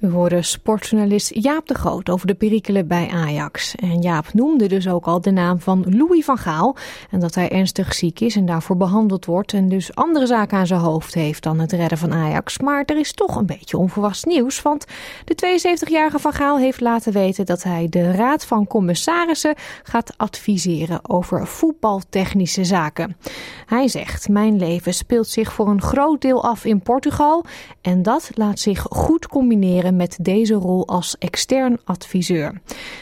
[0.04, 3.76] We horen sportjournalist Jaap de Groot over de perikelen bij Ajax.
[3.76, 6.76] En Jaap noemde dus ook al de naam van Louis van Gaal.
[7.10, 9.54] En dat hij ernstig ziek is en daarvoor behandeld wordt.
[9.54, 12.60] En dus andere zaken aan zijn hoofd heeft dan het redden van Ajax.
[12.60, 14.62] Maar er is toch een beetje onverwachts nieuws.
[14.62, 14.86] Want
[15.26, 21.10] de 72-jarige van Gaal heeft laten weten dat hij de Raad van Commissarissen gaat adviseren
[21.10, 23.18] over voetbaltechnische zaken.
[23.66, 27.46] Hij zegt: Mijn leven speelt zich voor een groot deel af in Portugal.
[27.82, 32.62] En dat laat zich goed combineren met deze rol als extern adviseur.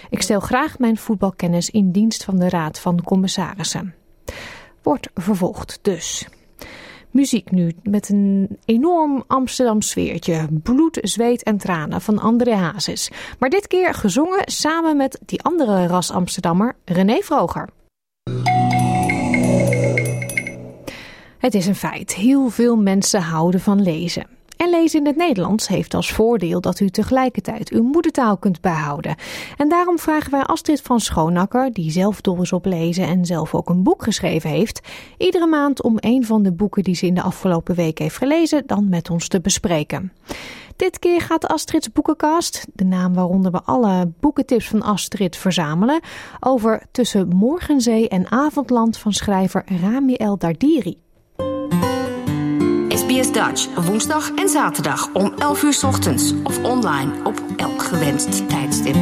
[0.09, 3.95] Ik stel graag mijn voetbalkennis in dienst van de Raad van Commissarissen.
[4.81, 6.27] Wordt vervolgd dus.
[7.11, 10.47] Muziek nu met een enorm Amsterdam sfeertje.
[10.63, 13.11] Bloed, zweet en tranen van André Hazes.
[13.39, 17.69] Maar dit keer gezongen samen met die andere ras Amsterdammer René Vroger.
[21.37, 22.13] Het is een feit.
[22.13, 24.27] Heel veel mensen houden van lezen.
[24.61, 29.15] En lezen in het Nederlands heeft als voordeel dat u tegelijkertijd uw moedertaal kunt behouden.
[29.57, 33.55] En daarom vragen wij Astrid van Schoonakker, die zelf dol is op lezen en zelf
[33.55, 34.81] ook een boek geschreven heeft,
[35.17, 38.63] iedere maand om een van de boeken die ze in de afgelopen week heeft gelezen
[38.65, 40.11] dan met ons te bespreken.
[40.75, 45.99] Dit keer gaat Astrid's Boekenkast, de naam waaronder we alle boekentips van Astrid verzamelen,
[46.39, 50.97] over Tussen Morgenzee en Avondland van schrijver Rami El Dardiri.
[53.11, 58.95] SBS Dutch, woensdag en zaterdag om 11 uur ochtends of online op elk gewenst tijdstip.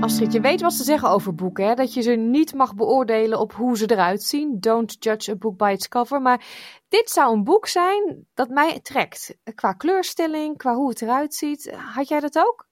[0.00, 1.74] Astrid, je weet wat ze zeggen over boeken, hè?
[1.74, 4.56] dat je ze niet mag beoordelen op hoe ze eruit zien.
[4.60, 6.22] Don't judge a book by its cover.
[6.22, 6.44] Maar
[6.88, 9.36] dit zou een boek zijn dat mij trekt.
[9.54, 11.72] Qua kleurstelling, qua hoe het eruit ziet.
[11.94, 12.69] Had jij dat ook?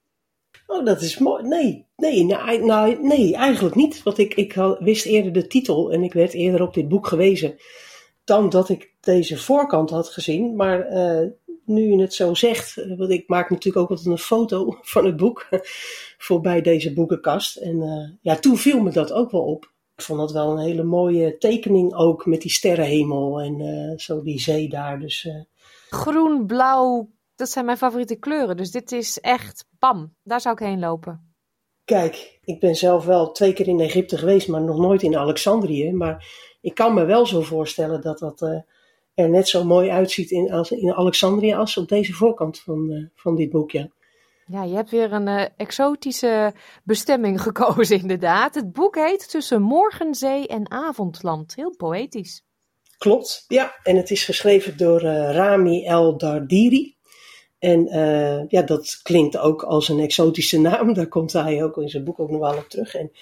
[0.66, 1.42] Oh, dat is mooi.
[1.42, 4.02] Nee, nee, nou, nou, nee, eigenlijk niet.
[4.02, 7.56] Want ik, ik wist eerder de titel en ik werd eerder op dit boek gewezen
[8.28, 10.56] dan dat ik deze voorkant had gezien.
[10.56, 11.28] Maar uh,
[11.64, 15.16] nu je het zo zegt, want ik maak natuurlijk ook altijd een foto van het
[15.16, 15.48] boek
[16.28, 17.56] voorbij deze boekenkast.
[17.56, 19.72] En uh, ja, toen viel me dat ook wel op.
[19.96, 24.40] Ik vond dat wel een hele mooie tekening ook met die sterrenhemel en zo die
[24.40, 25.00] zee daar.
[25.00, 25.28] Dus,
[25.90, 27.08] Groen, blauw,
[27.38, 28.56] dat zijn mijn favoriete kleuren.
[28.56, 31.34] Dus dit is echt bam, daar zou ik heen lopen.
[31.84, 35.92] Kijk, ik ben zelf wel twee keer in Egypte geweest, maar nog nooit in Alexandrië.
[35.92, 36.26] Maar
[36.60, 38.60] ik kan me wel zo voorstellen dat dat uh,
[39.14, 43.06] er net zo mooi uitziet in, als, in Alexandrië als op deze voorkant van, uh,
[43.14, 43.70] van dit boek.
[43.70, 43.88] Ja.
[44.46, 46.52] ja, je hebt weer een uh, exotische
[46.84, 48.54] bestemming gekozen, inderdaad.
[48.54, 51.54] Het boek heet Tussen Morgenzee en Avondland.
[51.54, 52.42] Heel poëtisch.
[52.98, 53.74] Klopt, ja.
[53.82, 56.97] En het is geschreven door Rami El Dardiri.
[57.58, 60.94] En uh, ja, dat klinkt ook als een exotische naam.
[60.94, 62.94] Daar komt hij ook in zijn boek ook nog wel op terug.
[62.94, 63.12] En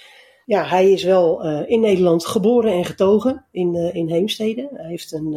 [0.47, 4.69] ja, hij is wel uh, in Nederland geboren en getogen in, uh, in Heemstede.
[4.73, 5.35] Hij heeft een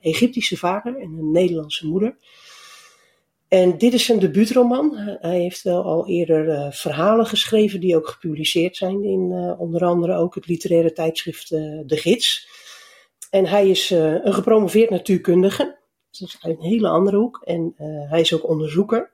[0.00, 2.16] Egyptische vader en een Nederlandse moeder.
[3.48, 4.96] En dit is zijn debuutroman.
[5.20, 10.34] Hij heeft wel al eerder verhalen geschreven die ook gepubliceerd zijn in onder andere ook
[10.34, 12.48] het literaire tijdschrift De Gids.
[13.30, 15.76] En hij is een gepromoveerd natuurkundige.
[16.18, 17.42] Dat is een hele andere hoek.
[17.44, 19.10] En uh, hij is ook onderzoeker.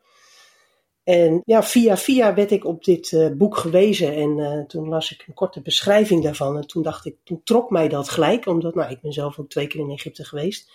[1.05, 5.13] En ja, via via werd ik op dit uh, boek gewezen en uh, toen las
[5.13, 6.57] ik een korte beschrijving daarvan.
[6.57, 9.49] En toen dacht ik, toen trok mij dat gelijk, omdat nou, ik ben zelf ook
[9.49, 10.71] twee keer in Egypte geweest.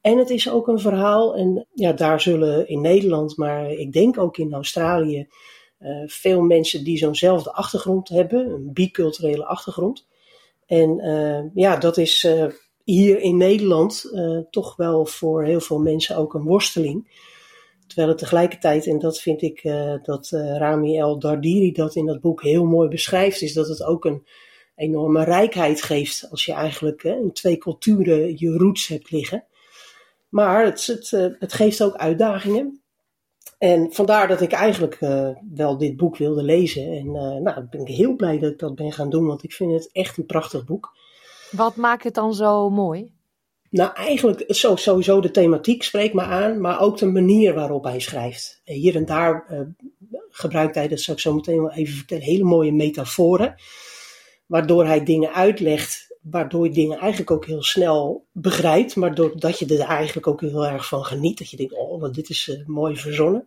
[0.00, 4.18] En het is ook een verhaal, en ja, daar zullen in Nederland, maar ik denk
[4.18, 5.28] ook in Australië,
[6.06, 10.06] veel mensen die zo'nzelfde achtergrond hebben, een biculturele achtergrond.
[10.66, 12.28] En ja, dat is
[12.84, 17.22] hier in Nederland uh, toch wel voor heel veel mensen ook een worsteling.
[17.86, 22.06] Terwijl het tegelijkertijd, en dat vind ik uh, dat uh, Rami El Dardiri dat in
[22.06, 24.26] dat boek heel mooi beschrijft, is dat het ook een
[24.76, 29.44] enorme rijkheid geeft als je eigenlijk in twee culturen je roots hebt liggen.
[30.28, 32.82] Maar het, het, geeft ook uitdagingen.
[33.58, 34.98] En vandaar dat ik eigenlijk
[35.54, 36.92] wel dit boek wilde lezen.
[36.92, 37.10] En
[37.42, 39.92] nou, ben ik heel blij dat ik dat ben gaan doen, want ik vind het
[39.92, 40.92] echt een prachtig boek.
[41.56, 43.12] Wat maakt het dan zo mooi?
[43.70, 48.00] Nou, eigenlijk zo, sowieso de thematiek spreekt me aan, maar ook de manier waarop hij
[48.00, 48.60] schrijft.
[48.64, 49.60] Hier en daar uh,
[50.30, 53.54] gebruikt hij, dat zal ik zo meteen wel even vertellen, hele mooie metaforen.
[54.46, 59.66] Waardoor hij dingen uitlegt, waardoor je dingen eigenlijk ook heel snel begrijpt, maar doordat je
[59.66, 61.38] er eigenlijk ook heel erg van geniet.
[61.38, 63.46] Dat je denkt, oh, wat dit is uh, mooi verzonnen.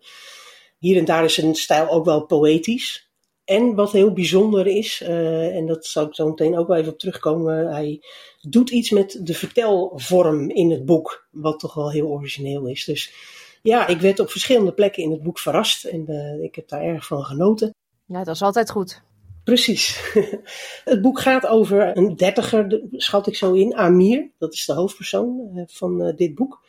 [0.77, 3.06] Hier en daar is zijn stijl ook wel poëtisch.
[3.47, 6.91] En wat heel bijzonder is, uh, en dat zal ik zo meteen ook wel even
[6.91, 8.01] op terugkomen, hij
[8.41, 12.85] doet iets met de vertelvorm in het boek, wat toch wel heel origineel is.
[12.85, 13.13] Dus
[13.61, 16.81] ja, ik werd op verschillende plekken in het boek verrast en uh, ik heb daar
[16.81, 17.73] erg van genoten.
[18.05, 19.01] Ja, dat is altijd goed.
[19.43, 20.13] Precies.
[20.83, 24.29] Het boek gaat over een dertiger, schat ik zo in, Amir.
[24.37, 26.65] Dat is de hoofdpersoon eh, van eh, dit boek.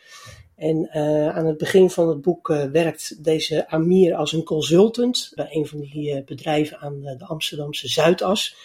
[0.58, 5.32] En uh, aan het begin van het boek uh, werkt deze Amir als een consultant
[5.34, 8.56] bij een van die uh, bedrijven aan de Amsterdamse Zuidas.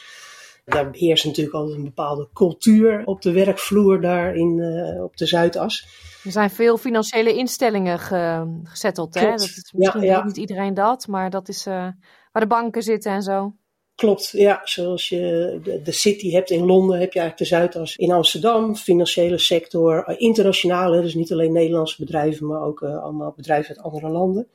[0.65, 4.63] Daar heerst natuurlijk altijd een bepaalde cultuur op de werkvloer daar in,
[5.03, 5.87] op de Zuidas.
[6.23, 9.13] Er zijn veel financiële instellingen ge gezetteld.
[9.13, 9.29] Hè?
[9.29, 10.23] Dat is misschien ja, ja.
[10.23, 11.95] niet iedereen dat, maar dat is waar
[12.31, 13.53] de banken zitten en zo.
[13.95, 14.61] Klopt, ja.
[14.63, 18.75] Zoals je de, City hebt in Londen, heb je eigenlijk de Zuidas in Amsterdam.
[18.75, 24.09] Financiële sector, internationale, dus niet alleen Nederlandse bedrijven, maar ook uh, allemaal bedrijven uit andere
[24.09, 24.47] landen.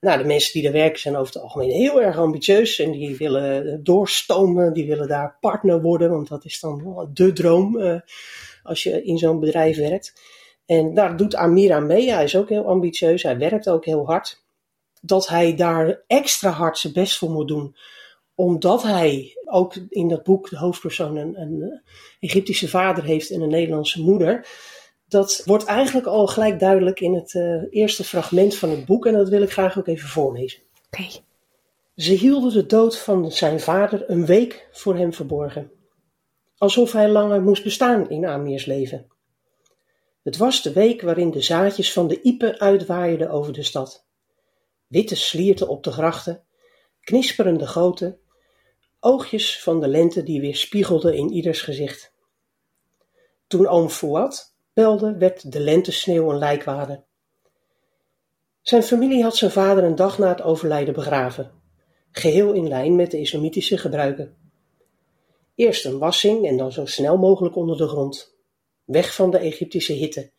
[0.00, 3.16] Nou, de mensen die daar werken zijn over het algemeen heel erg ambitieus en die
[3.16, 7.80] willen doorstomen, die willen daar partner worden, want dat is dan de droom
[8.62, 10.20] als je in zo'n bedrijf werkt.
[10.66, 12.12] En daar doet Amir aan mee.
[12.12, 14.42] Hij is ook heel ambitieus, hij werkt ook heel hard.
[15.00, 17.76] Dat hij daar extra hard zijn best voor moet doen
[18.38, 21.78] omdat hij ook in dat boek de hoofdpersoon een, een eh,
[22.20, 24.48] Egyptische vader heeft en een Nederlandse moeder.
[25.08, 29.12] Dat wordt eigenlijk al gelijk duidelijk in het uh, eerste fragment van het boek en
[29.12, 30.60] dat wil ik graag ook even voorlezen.
[30.86, 31.02] Oké.
[31.02, 31.22] Okay.
[31.96, 35.70] Ze hielden de dood van zijn vader een week voor hem verborgen.
[36.56, 39.06] Alsof hij langer moest bestaan in Amirs leven.
[40.22, 44.06] Het was de week waarin de zaadjes van de iepen uitwaaiden over de stad.
[44.86, 46.42] Witte slierten op de grachten,
[47.00, 48.20] knisperende goten
[49.00, 52.12] oogjes van de lente die weer spiegelden in ieders gezicht.
[53.46, 57.04] Toen oom Fouad belde, werd de lentesneeuw een lijkwade.
[58.60, 61.52] Zijn familie had zijn vader een dag na het overlijden begraven,
[62.10, 64.36] geheel in lijn met de islamitische gebruiken.
[65.54, 68.36] Eerst een wassing en dan zo snel mogelijk onder de grond,
[68.84, 70.30] weg van de Egyptische hitte,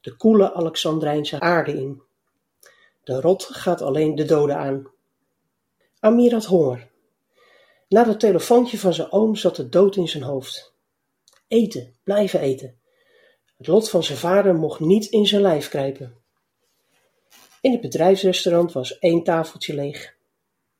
[0.00, 2.02] de koele Alexandrijnse aarde in.
[3.04, 4.90] De rot gaat alleen de doden aan.
[6.00, 6.89] Amir had honger
[7.90, 10.74] na dat telefoontje van zijn oom zat de dood in zijn hoofd.
[11.48, 12.80] Eten, blijven eten.
[13.56, 16.14] Het lot van zijn vader mocht niet in zijn lijf kruipen.
[17.60, 20.14] In het bedrijfsrestaurant was één tafeltje leeg.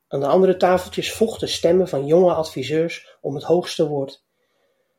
[0.09, 4.25] Aan de andere tafeltjes vochten stemmen van jonge adviseurs om het hoogste woord.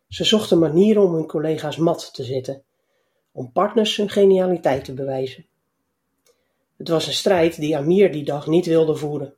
[0.07, 2.63] Ze zochten manieren om hun collega's mat te zetten,
[3.31, 5.45] om partners hun genialiteit te bewijzen.
[6.77, 9.35] Het was een strijd die Amir die dag niet wilde voeren.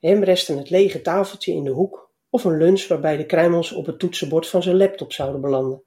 [0.00, 3.86] Hem restte het lege tafeltje in de hoek of een lunch waarbij de kruimels op
[3.86, 5.82] het toetsenbord van zijn laptop zouden belanden.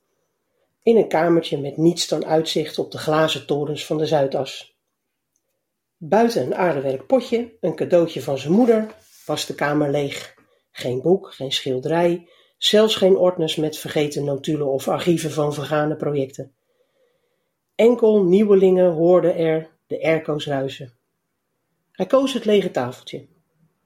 [0.84, 4.78] In een kamertje met niets dan uitzicht op de glazen torens van de Zuidas.
[5.98, 8.95] Buiten een aardewerk potje, een cadeautje van zijn moeder,
[9.26, 10.36] was de kamer leeg.
[10.72, 16.54] Geen boek, geen schilderij, zelfs geen ordners met vergeten notulen of archieven van vergane projecten.
[17.76, 20.93] Enkel nieuwelingen hoorden er de airco's ruisen.
[21.91, 23.28] Hij koos het lege tafeltje,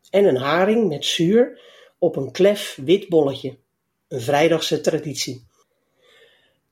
[0.09, 1.61] en een haring met zuur
[1.97, 3.57] op een klef wit bolletje.
[4.07, 5.45] Een vrijdagse traditie.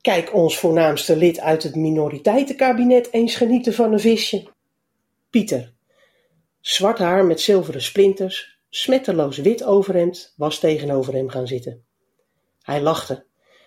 [0.00, 4.46] Kijk ons voornaamste lid uit het minoriteitenkabinet eens genieten van een visje.
[5.30, 5.72] Pieter.
[6.60, 11.84] Zwart haar met zilveren splinters, smetteloos wit overhemd, was tegenover hem gaan zitten.
[12.62, 13.24] Hij lachte,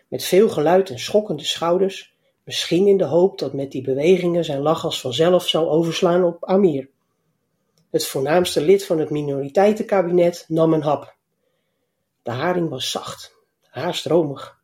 [0.07, 4.61] met veel geluid en schokkende schouders, misschien in de hoop dat met die bewegingen zijn
[4.61, 6.89] lach als vanzelf zou overslaan op Amir.
[7.95, 11.15] Het voornaamste lid van het minoriteitenkabinet nam een hap.
[12.23, 14.61] De haring was zacht, haast romig,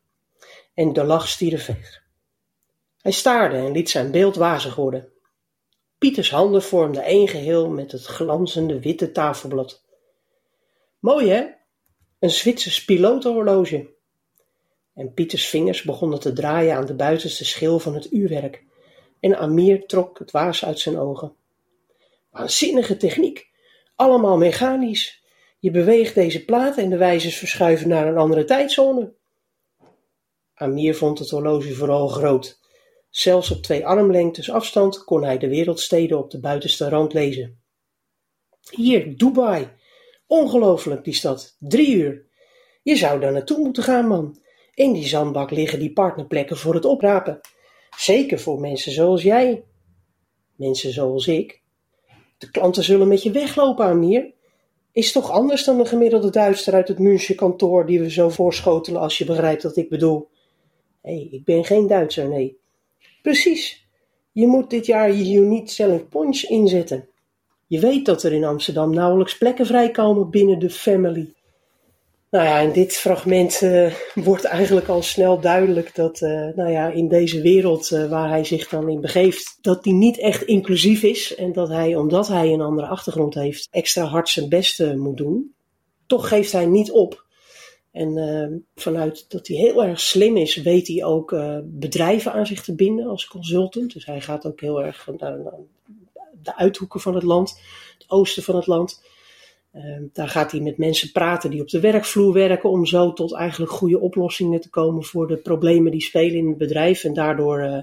[0.74, 2.02] en de lach stierf weg.
[2.98, 5.12] Hij staarde en liet zijn beeld wazig worden.
[5.98, 9.84] Pieters handen vormden één geheel met het glanzende witte tafelblad.
[10.98, 11.46] Mooi hè?
[12.18, 13.94] Een Zwitsers pilotenhorloge.
[14.94, 18.64] En Pieters vingers begonnen te draaien aan de buitenste schil van het uurwerk,
[19.20, 21.36] en Amir trok het waas uit zijn ogen.
[22.32, 23.50] Waanzinnige techniek.
[23.96, 25.22] Allemaal mechanisch.
[25.58, 29.14] Je beweegt deze plaat en de wijzers verschuiven naar een andere tijdzone.
[30.54, 32.60] Amir vond het horloge vooral groot.
[33.10, 37.62] Zelfs op twee armlengtes afstand kon hij de wereldsteden op de buitenste rand lezen.
[38.70, 39.68] Hier, Dubai.
[40.26, 41.56] Ongelooflijk, die stad.
[41.58, 42.26] Drie uur.
[42.82, 44.40] Je zou daar naartoe moeten gaan, man.
[44.74, 47.40] In die zandbak liggen die partnerplekken voor het oprapen.
[47.96, 49.64] Zeker voor mensen zoals jij.
[50.56, 51.61] Mensen zoals ik.
[52.42, 54.32] De klanten zullen met je weglopen, Amir.
[54.92, 59.00] Is toch anders dan een gemiddelde Duitser uit het München kantoor die we zo voorschotelen
[59.00, 60.28] als je begrijpt wat ik bedoel.
[61.02, 62.58] Hé, hey, ik ben geen Duitser, nee.
[63.22, 63.86] Precies.
[64.32, 67.08] Je moet dit jaar je Unique Selling Points inzetten.
[67.66, 71.32] Je weet dat er in Amsterdam nauwelijks plekken vrijkomen binnen de family.
[72.32, 76.88] Nou ja, in dit fragment uh, wordt eigenlijk al snel duidelijk dat uh, nou ja,
[76.88, 81.02] in deze wereld uh, waar hij zich dan in begeeft, dat die niet echt inclusief
[81.02, 85.16] is en dat hij, omdat hij een andere achtergrond heeft, extra hard zijn best moet
[85.16, 85.54] doen.
[86.06, 87.24] toch geeft hij niet op.
[87.90, 92.74] En vanuit dat hij heel erg slim is, weet hij ook bedrijven aan zich te
[92.74, 93.92] binden als consultant.
[93.92, 95.58] Dus hij gaat ook heel erg naar, naar
[96.42, 97.60] de uithoeken van het land,
[97.98, 99.00] het oosten van het land.
[99.72, 103.34] Uh, daar gaat hij met mensen praten die op de werkvloer werken om zo tot
[103.34, 107.04] eigenlijk goede oplossingen te komen voor de problemen die spelen in het bedrijf.
[107.04, 107.78] En daardoor uh,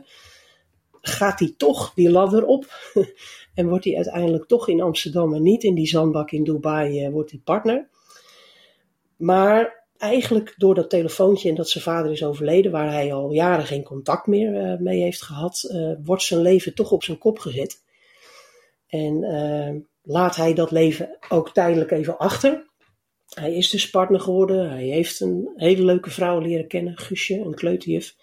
[1.01, 2.65] gaat hij toch die ladder op
[3.55, 7.11] en wordt hij uiteindelijk toch in Amsterdam en niet in die zandbak in Dubai uh,
[7.11, 7.89] wordt hij partner.
[9.17, 13.65] Maar eigenlijk door dat telefoontje en dat zijn vader is overleden, waar hij al jaren
[13.65, 15.73] geen contact meer mee heeft gehad,
[16.03, 17.83] wordt zijn leven toch op zijn kop gezet.
[18.87, 19.23] En
[20.01, 22.67] laat hij dat leven ook tijdelijk even achter.
[23.29, 24.69] Hij is dus partner geworden.
[24.69, 28.15] Hij heeft een hele leuke vrouw leren kennen, Guusje, een kleuterjuf.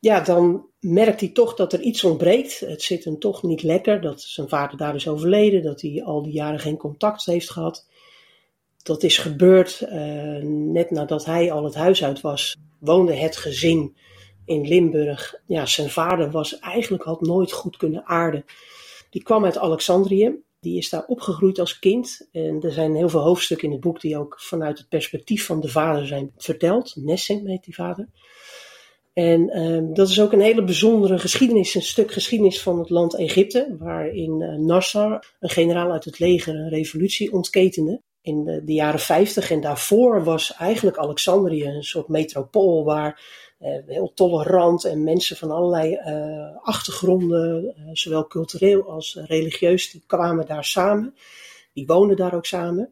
[0.00, 2.60] Ja, dan merkt hij toch dat er iets ontbreekt.
[2.60, 4.00] Het zit hem toch niet lekker.
[4.00, 5.62] Dat zijn vader daar is overleden.
[5.62, 7.88] Dat hij al die jaren geen contact heeft gehad.
[8.82, 12.56] Dat is gebeurd uh, net nadat hij al het huis uit was.
[12.78, 13.96] Woonde het gezin
[14.44, 15.40] in Limburg.
[15.46, 18.44] Ja, zijn vader was eigenlijk had nooit goed kunnen aarden.
[19.10, 22.28] Die kwam uit Alexandrië die is daar opgegroeid als kind.
[22.32, 25.60] En er zijn heel veel hoofdstukken in het boek die ook vanuit het perspectief van
[25.60, 26.96] de vader zijn verteld.
[26.96, 28.08] Nessing heet die vader.
[29.12, 33.14] En um, dat is ook een hele bijzondere geschiedenis, een stuk geschiedenis van het land
[33.14, 39.00] Egypte, waarin uh, Nasser, een generaal uit het leger, een revolutie ontketende in de, jaren
[39.00, 39.50] 50.
[39.50, 43.20] En daarvoor was eigenlijk Alexandrië een soort metropool waar
[43.58, 50.46] heel tolerant en mensen van allerlei uh, achtergronden, uh, zowel cultureel als religieus, die kwamen
[50.46, 51.14] daar samen.
[51.72, 52.90] Die woonden daar ook samen.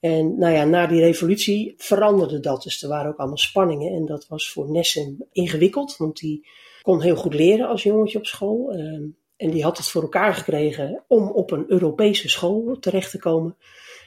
[0.00, 2.62] En nou ja, na die revolutie veranderde dat.
[2.62, 3.92] Dus er waren ook allemaal spanningen.
[3.92, 6.48] En dat was voor Nessen ingewikkeld, want die
[6.82, 8.72] kon heel goed leren als jongetje op school.
[8.72, 9.04] Ehm,
[9.36, 13.56] en die had het voor elkaar gekregen om op een Europese school terecht te komen.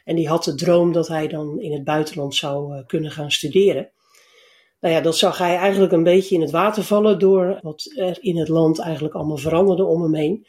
[0.03, 3.91] En die had de droom dat hij dan in het buitenland zou kunnen gaan studeren.
[4.83, 8.17] Nou ja, dat zag hij eigenlijk een beetje in het water vallen door wat er
[8.21, 10.47] in het land eigenlijk allemaal veranderde om hem heen.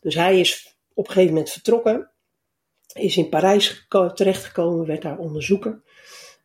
[0.00, 2.10] Dus hij is op een gegeven moment vertrokken,
[2.92, 5.82] is in Parijs terechtgekomen, werd daar onderzoeker.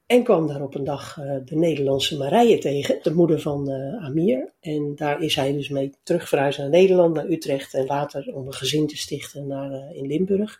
[0.05, 4.05] En kwam daar op een dag uh, de Nederlandse Marije tegen, de moeder van uh,
[4.05, 4.53] Amir.
[4.59, 8.53] En daar is hij dus mee terugverhuisd naar Nederland, naar Utrecht en later om een
[8.53, 10.59] gezin te stichten naar, uh, in Limburg.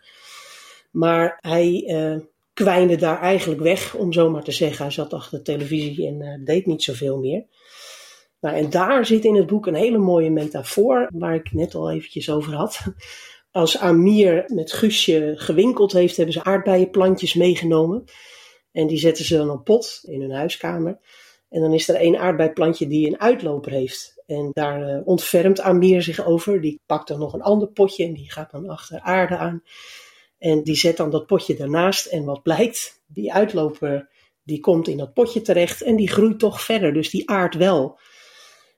[0.90, 1.84] Maar hij
[2.52, 4.84] kwijnde daar eigenlijk weg, om zo maar te zeggen.
[4.84, 7.44] Hij zat achter de televisie en uh, deed niet zoveel meer.
[8.40, 11.90] Nou, en daar zit in het boek een hele mooie metafoor, waar ik net al
[11.90, 12.78] eventjes over had.
[13.50, 18.04] Als Amir met Guusje gewinkeld heeft, hebben ze aardbeienplantjes meegenomen.
[18.72, 20.98] En die zetten ze dan op pot in hun huiskamer.
[21.48, 24.22] En dan is er één aardbeiplantje die een uitloper heeft.
[24.26, 26.60] En daar uh, ontfermt Amir zich over.
[26.60, 29.62] Die pakt dan nog een ander potje en die gaat dan achter aarde aan.
[30.42, 32.06] En die zet dan dat potje daarnaast.
[32.06, 34.08] En wat blijkt, die uitloper
[34.42, 36.92] die komt in dat potje terecht en die groeit toch verder.
[36.92, 37.98] Dus die aardt wel.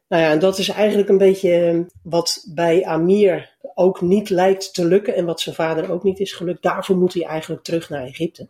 [0.08, 4.74] Nou ja, en dat is eigenlijk een beetje eh, wat bij Amir ook niet lijkt
[4.74, 5.14] te lukken.
[5.14, 6.62] En wat zijn vader ook niet is gelukt.
[6.62, 8.48] Daarvoor moet hij eigenlijk terug naar Egypte.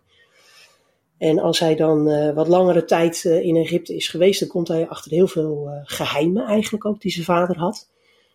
[1.18, 4.68] En als hij dan uh, wat langere tijd uh, in Egypte is geweest, dan komt
[4.68, 7.88] hij achter heel veel uh, geheimen eigenlijk ook die zijn vader had.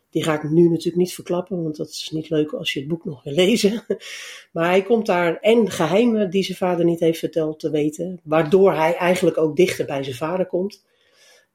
[0.09, 2.87] Die ga ik nu natuurlijk niet verklappen, want dat is niet leuk als je het
[2.87, 3.83] boek nog wil lezen.
[4.51, 8.73] Maar hij komt daar en geheimen die zijn vader niet heeft verteld te weten, waardoor
[8.73, 10.83] hij eigenlijk ook dichter bij zijn vader komt.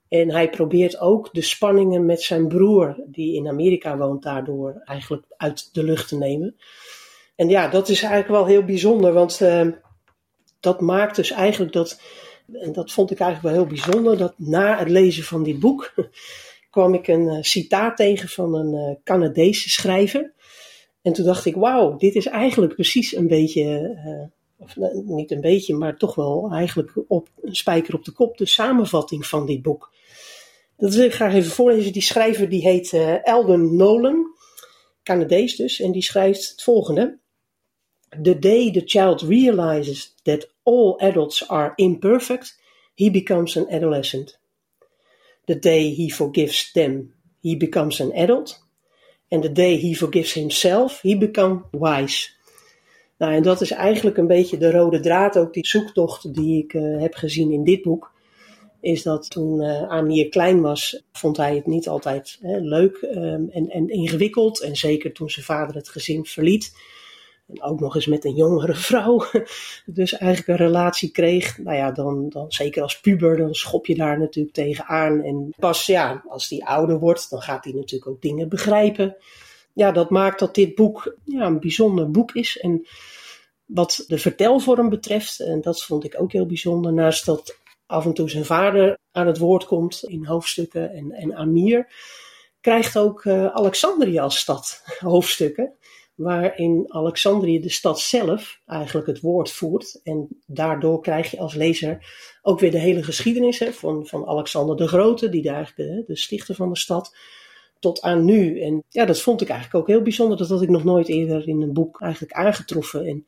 [0.09, 5.24] En hij probeert ook de spanningen met zijn broer, die in Amerika woont, daardoor eigenlijk
[5.36, 6.57] uit de lucht te nemen.
[7.36, 9.68] En ja, dat is eigenlijk wel heel bijzonder, want uh,
[10.61, 12.00] dat maakt dus eigenlijk dat,
[12.52, 15.94] en dat vond ik eigenlijk wel heel bijzonder, dat na het lezen van dit boek
[16.75, 20.33] kwam ik een uh, citaat tegen van een uh, Canadese schrijver.
[21.03, 25.41] En toen dacht ik, wauw, dit is eigenlijk precies een beetje, uh, of niet een
[25.41, 29.62] beetje, maar toch wel eigenlijk op, een spijker op de kop, de samenvatting van dit
[29.62, 29.93] boek.
[30.77, 31.93] Dat wil ik graag even voorlezen.
[31.93, 34.27] Die schrijver die heet Eldon Nolan,
[35.03, 37.18] Canadees dus, en die schrijft het volgende.
[38.22, 42.61] The day the child realizes that all adults are imperfect,
[42.95, 44.43] he becomes an adolescent.
[45.45, 48.62] The day he forgives them, he becomes an adult.
[49.28, 52.30] And the day he forgives himself, he becomes wise.
[53.18, 56.72] Nou, en dat is eigenlijk een beetje de rode draad, ook die zoektocht die ik
[56.72, 58.12] uh, heb gezien in dit boek.
[58.80, 63.68] Is dat toen uh, klein was, vond hij het niet altijd hè, leuk um, en,
[63.68, 64.61] en ingewikkeld.
[64.61, 66.72] En zeker toen zijn vader het gezin verliet
[67.47, 69.24] en ook nog eens met een jongere vrouw,
[69.86, 73.95] dus eigenlijk een relatie kreeg, nou ja, dan, dan zeker als puber, dan schop je
[73.95, 75.22] daar natuurlijk tegenaan.
[75.22, 79.16] En pas ja, als die ouder wordt, dan gaat hij natuurlijk ook dingen begrijpen.
[79.72, 82.59] Ja, dat maakt dat dit boek ja, een bijzonder boek is.
[82.59, 82.86] En
[83.64, 88.14] Wat de vertelvorm betreft, en dat vond ik ook heel bijzonder, naast dat af en
[88.14, 91.86] toe zijn vader aan het woord komt in hoofdstukken en, en Amir,
[92.61, 95.72] krijgt ook uh, Alexandrië als stad hoofdstukken,
[96.15, 100.01] waarin Alexandrië de stad zelf eigenlijk het woord voert.
[100.03, 102.07] En daardoor krijg je als lezer
[102.43, 106.55] ook weer de hele geschiedenis van, van Alexander de Grote, die daar de, de stichter
[106.55, 107.17] van de stad,
[107.79, 108.61] tot aan nu.
[108.61, 110.37] En ja, dat vond ik eigenlijk ook heel bijzonder.
[110.37, 113.07] Dat had ik nog nooit eerder in een boek eigenlijk aangetroffen.
[113.07, 113.27] En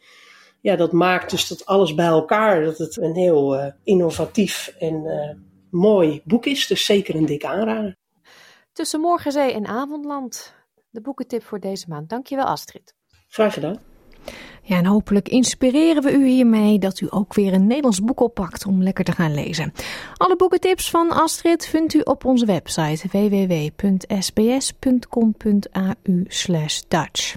[0.61, 5.05] ja, dat maakt dus dat alles bij elkaar, dat het een heel uh, innovatief en
[5.05, 5.31] uh,
[5.71, 6.67] mooi boek is.
[6.67, 7.97] Dus zeker een dik aanrader.
[8.73, 10.56] Tussen Morgenzee en Avondland.
[10.97, 12.09] De boekentip voor deze maand.
[12.09, 12.95] Dankjewel Astrid.
[13.29, 13.79] Graag gedaan.
[14.63, 18.67] Ja, en hopelijk inspireren we u hiermee dat u ook weer een Nederlands boek oppakt
[18.67, 19.73] om lekker te gaan lezen.
[20.15, 24.05] Alle boekentips van Astrid vindt u op onze website www.sbs.com.au
[26.89, 27.37] Dutch.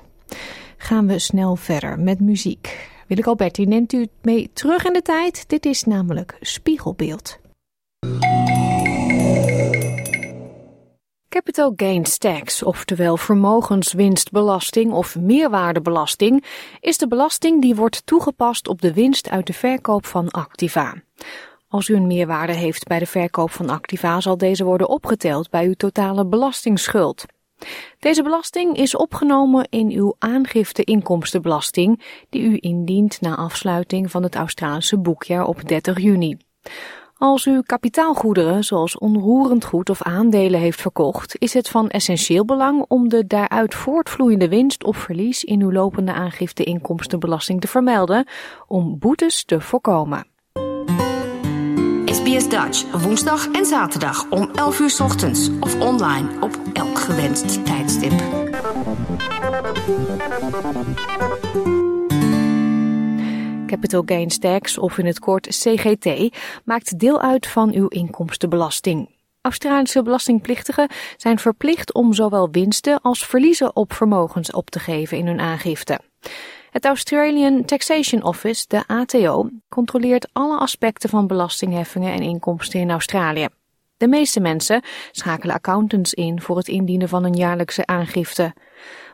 [0.78, 2.89] Gaan we snel verder met muziek.
[3.07, 5.49] Willeke Alberti neemt u mee terug in de tijd.
[5.49, 7.39] Dit is namelijk Spiegelbeeld.
[11.30, 16.43] Capital Gains Tax, oftewel vermogenswinstbelasting of meerwaardebelasting,
[16.80, 20.95] is de belasting die wordt toegepast op de winst uit de verkoop van activa.
[21.67, 25.65] Als u een meerwaarde heeft bij de verkoop van activa, zal deze worden opgeteld bij
[25.65, 27.25] uw totale belastingsschuld.
[27.99, 34.36] Deze belasting is opgenomen in uw aangifte inkomstenbelasting die u indient na afsluiting van het
[34.36, 36.38] Australische boekjaar op 30 juni.
[37.20, 42.86] Als u kapitaalgoederen zoals onroerend goed of aandelen heeft verkocht, is het van essentieel belang
[42.88, 48.28] om de daaruit voortvloeiende winst of verlies in uw lopende aangifte inkomstenbelasting te vermelden
[48.67, 50.28] om boetes te voorkomen.
[52.05, 58.13] SBS Dutch, woensdag en zaterdag om 11 uur ochtends of online op elk gewenst tijdstip.
[63.70, 69.09] Capital Gains Tax, of in het kort CGT, maakt deel uit van uw inkomstenbelasting.
[69.41, 75.28] Australische belastingplichtigen zijn verplicht om zowel winsten als verliezen op vermogens op te geven in
[75.28, 75.99] hun aangifte.
[76.70, 83.47] Het Australian Taxation Office, de ATO, controleert alle aspecten van belastingheffingen en inkomsten in Australië.
[84.00, 84.82] De meeste mensen
[85.12, 88.54] schakelen accountants in voor het indienen van een jaarlijkse aangifte.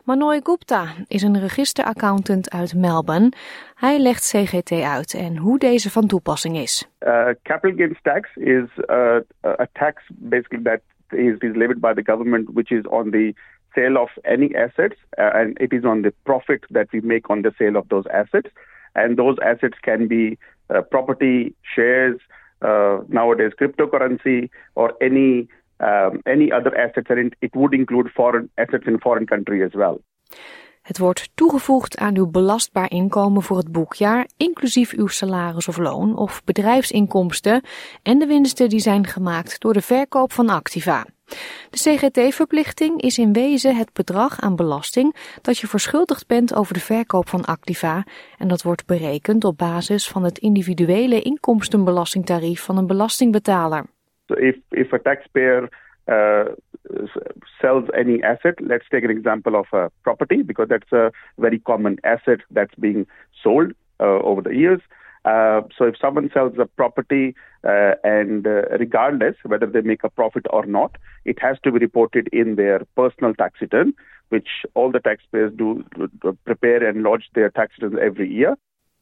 [0.04, 3.32] Manoy Gupta is een registeraccountant uit Melbourne.
[3.74, 6.90] Hij legt CGT uit en hoe deze van toepassing is.
[7.00, 12.12] Uh, capital gains tax is uh, a tax basically that is, is levied by the
[12.12, 13.34] government which is on the
[13.72, 17.42] sale of any assets uh, and it is on the profit that we make on
[17.42, 18.50] the sale of those assets
[18.92, 22.20] and those assets can be uh, property shares
[22.60, 25.48] uh, nowadays cryptocurrency or any
[25.78, 30.00] um, any other assets, and it would include foreign assets in foreign country as well.
[30.82, 36.16] Het wordt toegevoegd aan uw belastbaar inkomen voor het boekjaar, inclusief uw salaris of loon
[36.16, 37.62] of bedrijfsinkomsten
[38.02, 41.04] en de winsten die zijn gemaakt door de verkoop van activa.
[41.70, 46.80] De CGT-verplichting is in wezen het bedrag aan belasting dat je verschuldigd bent over de
[46.80, 48.04] verkoop van activa
[48.38, 53.84] en dat wordt berekend op basis van het individuele inkomstenbelastingtarief van een belastingbetaler.
[54.26, 55.68] If, if a taxpayer
[56.06, 56.44] uh,
[57.60, 61.98] sells any asset, let's take an example of a property because that's a very common
[62.00, 64.80] asset that's being sold uh, over the years.
[65.26, 70.08] Uh, so if someone sells a property uh, and uh, regardless whether they make a
[70.08, 70.92] profit or not,
[71.24, 73.92] it has to be reported in their personal tax return,
[74.28, 75.84] which all the taxpayers do
[76.44, 78.56] prepare and lodge their tax returns every year.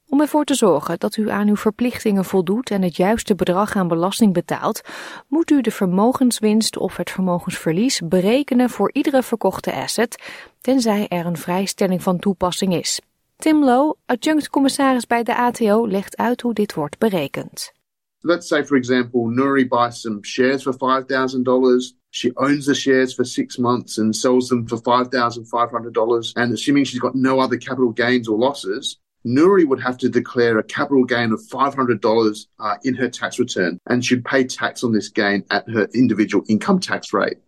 [0.08, 3.88] Om ervoor te zorgen dat u aan uw verplichtingen voldoet en het juiste bedrag aan
[3.88, 4.82] belasting betaalt,
[5.28, 11.36] moet u de vermogenswinst of het vermogensverlies berekenen voor iedere verkochte asset, tenzij er een
[11.36, 13.00] vrijstelling van toepassing is.
[13.36, 17.72] Tim Lowe, adjunct-commissaris bij de ATO, legt uit hoe dit wordt berekend.
[18.20, 21.92] Let's say, for example, Nuri buys some shares for $5,000.
[22.10, 26.32] She owns the shares for six months and sells them for $5,500.
[26.34, 30.58] And assuming she's got no other capital gains or losses, Nuri would have to declare
[30.58, 34.92] a capital gain of $500 uh, in her tax return and should pay tax on
[34.92, 37.38] this gain at her individual income tax rate.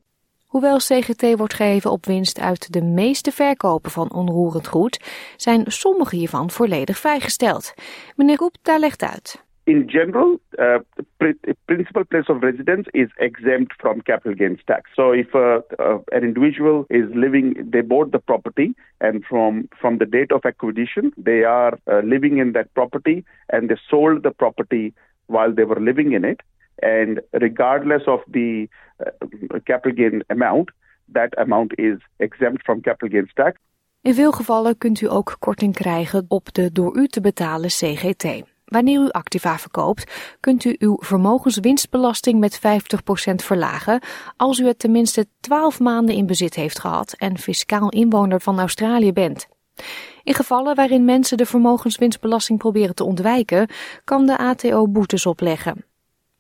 [0.56, 5.00] Hoewel CGT wordt gegeven op winst uit de meeste verkopen van onroerend goed,
[5.36, 7.74] zijn sommige hiervan volledig vrijgesteld.
[8.14, 9.44] Meneer Roep, daar legt uit.
[9.66, 10.78] in general, uh,
[11.64, 14.82] principal place of residence is exempt from capital gains tax.
[14.94, 15.40] So if uh,
[15.78, 20.44] uh, an individual is living, they bought the property, and from from the date of
[20.44, 24.92] acquisition, they are uh, living in that property, and they sold the property
[25.26, 26.40] while they were living in it,
[26.76, 28.68] and regardless of the
[28.98, 30.70] uh, capital gain amount,
[31.12, 33.58] that amount is exempt from capital gains tax.
[34.02, 38.42] In veel gevallen kunt u ook korting krijgen op de door u te betalen CGT.
[38.64, 42.60] Wanneer u Activa verkoopt, kunt u uw vermogenswinstbelasting met 50%
[43.34, 44.00] verlagen
[44.36, 49.12] als u het tenminste 12 maanden in bezit heeft gehad en fiscaal inwoner van Australië
[49.12, 49.48] bent.
[50.22, 53.68] In gevallen waarin mensen de vermogenswinstbelasting proberen te ontwijken,
[54.04, 55.84] kan de ATO boetes opleggen.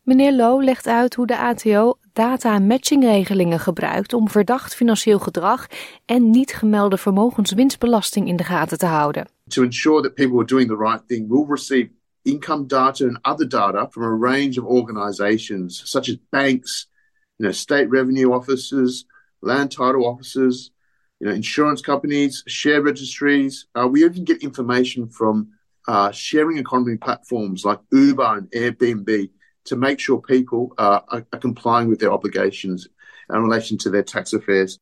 [0.06, 5.66] Meneer Low legt uit hoe de ATO data matchingregelingen gebruikt om verdacht financieel gedrag
[6.04, 9.28] en niet gemelde vermogenswinstbelasting in de gaten te houden.
[9.48, 11.90] To ensure that people are doing the right thing, we'll receive
[12.22, 16.90] income data and other data from a range of organizations such as banks,
[17.36, 19.06] you know, state revenue offices,
[19.40, 20.70] land title offices,
[21.18, 23.66] you know, insurance companies, share registries.
[23.74, 25.48] Uh, we even get information from
[25.88, 29.30] uh, sharing economy platforms like Uber and Airbnb
[29.66, 32.88] to make sure people are, are complying with their obligations
[33.28, 34.78] in relation to their tax affairs.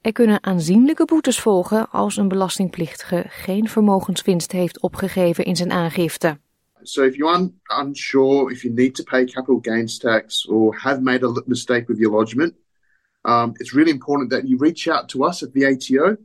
[0.00, 6.38] Er kunnen aanzienlijke boetes volgen als een belastingplichtige geen vermogenswinst heeft opgegeven in zijn aangifte.
[6.82, 11.00] So if you're un unsure if you need to pay capital gains tax or have
[11.00, 12.54] made a mistake with your lodgement,
[13.22, 16.16] um, it's really important that you reach out to us at the ATO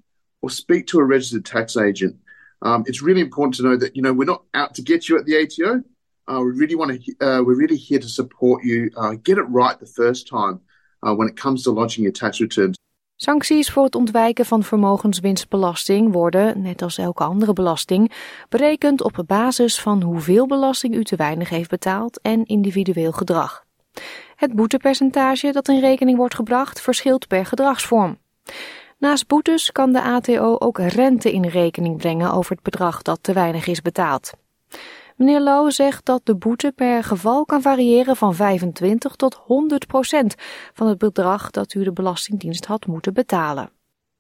[0.42, 2.16] or speak to a registered tax agent.
[2.62, 5.18] Um, it's really important to know that you know we're not out to get you
[5.18, 5.84] at the ATO.
[6.26, 7.12] Uh, we really want to.
[7.20, 8.90] Uh, we're really here to support you.
[8.96, 10.60] Uh, get it right the first time
[11.02, 12.42] uh, when it comes to lodging your tax.
[13.16, 18.12] Sancties voor het ontwijken van vermogenswinstbelasting worden, net als elke andere belasting,
[18.50, 23.66] berekend op basis van hoeveel belasting u te weinig heeft betaald en individueel gedrag.
[24.36, 28.18] Het boetepercentage dat in rekening wordt gebracht verschilt per gedragsvorm.
[28.98, 33.34] Naast boetes kan de ATO ook rente in rekening brengen over het bedrag dat te
[33.34, 34.32] weinig is betaald.
[35.18, 40.36] Meneer Lowe zegt dat de boete per geval kan variëren van 25 tot 100 procent
[40.74, 43.70] van het bedrag dat u de Belastingdienst had moeten betalen.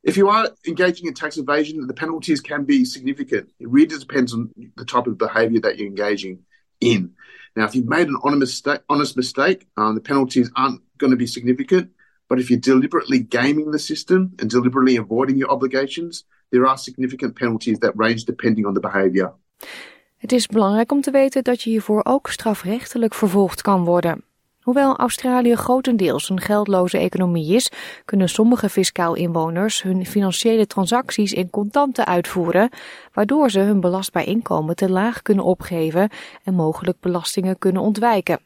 [0.01, 3.53] If you are engaging in tax evasion, the penalties can be significant.
[3.57, 6.45] It really depends on the type of behavior that you're engaging
[6.77, 7.15] in.
[7.55, 8.19] Now, if you've made an
[8.87, 11.91] honest mistake, um, the penalties aren't going to be significant.
[12.27, 17.35] But if you're deliberately gaming the system and deliberately avoiding your obligations, there are significant
[17.35, 19.33] penalties that range depending on the behavior.
[20.23, 24.23] Het is belangrijk om te weten dat je hiervoor ook strafrechtelijk vervolgd kan worden.
[24.61, 27.71] Hoewel Australië grotendeels een geldloze economie is,
[28.05, 32.69] kunnen sommige fiscaal inwoners hun financiële transacties in contanten uitvoeren,
[33.13, 36.09] waardoor ze hun belastbaar inkomen te laag kunnen opgeven
[36.43, 38.39] en mogelijk belastingen kunnen ontwijken.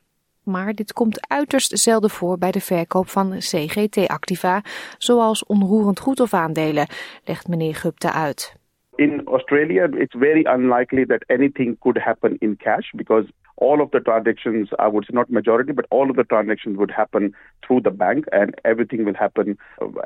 [0.44, 4.64] Maar dit komt uiterst zelden voor bij de verkoop van CGT-activa,
[4.98, 6.88] zoals onroerend goed of aandelen,
[7.26, 8.57] legt meneer Gupta uit.
[8.98, 13.26] In Australia, it's very unlikely that anything could happen in cash because
[13.58, 16.92] all of the transactions, I would say not majority, but all of the transactions would
[16.92, 17.36] happen
[17.66, 19.58] through the bank and everything will happen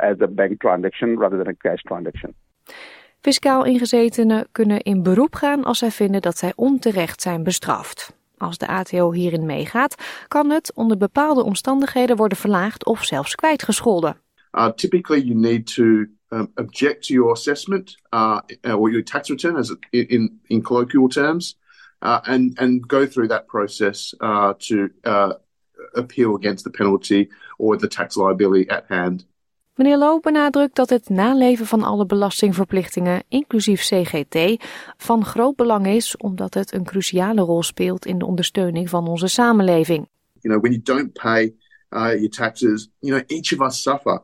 [0.02, 2.34] as a bank transaction rather than a cash transaction.
[3.22, 8.20] Fiscaal ingezetenen kunnen in beroep gaan als zij vinden dat zij onterecht zijn bestraft.
[8.38, 14.16] Als de ATO hierin meegaat, kan het onder bepaalde omstandigheden worden verlaagd of zelfs kwijtgescholden.
[14.52, 19.58] Uh, typically, you need to um, object to your assessment uh, or your tax return,
[19.58, 21.56] as in in colloquial terms,
[22.02, 25.34] uh, and and go through that process uh, to uh,
[25.96, 29.26] appeal against the penalty or the tax liability at hand.
[29.76, 34.64] Meneer Loop benadrukt dat het naleven van alle belastingverplichtingen, inclusief CGT,
[34.98, 39.28] van groot belang is omdat het een cruciale rol speelt in de ondersteuning van onze
[39.28, 40.08] samenleving.
[40.40, 41.56] You know, when you don't pay
[41.90, 44.22] uh, your taxes, you know, each of us suffer.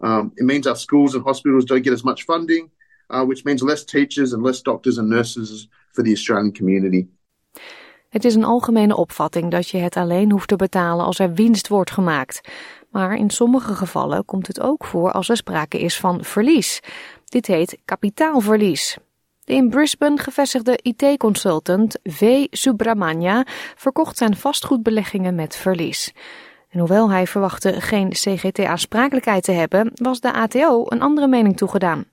[0.00, 2.70] Um, it means our schools and hospitals don't get as much funding,
[3.08, 7.06] uh, which means less teachers and less doctors and nurses for the Australian community.
[8.08, 11.68] Het is een algemene opvatting dat je het alleen hoeft te betalen als er winst
[11.68, 12.40] wordt gemaakt.
[12.90, 16.80] Maar in sommige gevallen komt het ook voor als er sprake is van verlies.
[17.24, 18.98] Dit heet kapitaalverlies.
[19.44, 22.46] De in Brisbane gevestigde IT-consultant V.
[22.50, 23.46] Subramania
[23.76, 26.12] verkocht zijn vastgoedbeleggingen met verlies.
[26.78, 32.04] En hoewel hij verwachtte geen CGT-aansprakelijkheid te hebben, was de ATO een andere mening toegedaan.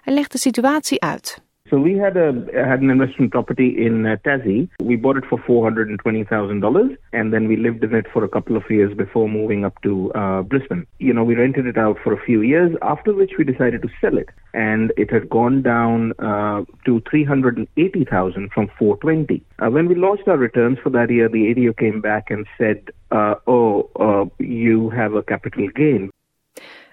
[0.00, 1.42] Hij legt de situatie uit.
[1.72, 4.68] So we had a had an investment property in uh, Tassie.
[4.78, 7.94] We bought it for four hundred and twenty thousand dollars, and then we lived in
[7.94, 10.86] it for a couple of years before moving up to uh, Brisbane.
[10.98, 12.76] You know, we rented it out for a few years.
[12.82, 17.24] After which we decided to sell it, and it had gone down uh, to three
[17.24, 19.42] hundred and eighty thousand from four twenty.
[19.58, 22.90] Uh, when we launched our returns for that year, the ADO came back and said,
[23.12, 26.10] uh, "Oh, uh, you have a capital gain."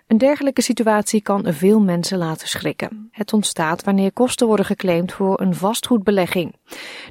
[0.09, 3.09] Een dergelijke situatie kan veel mensen laten schrikken.
[3.11, 6.55] Het ontstaat wanneer kosten worden geclaimd voor een vastgoedbelegging.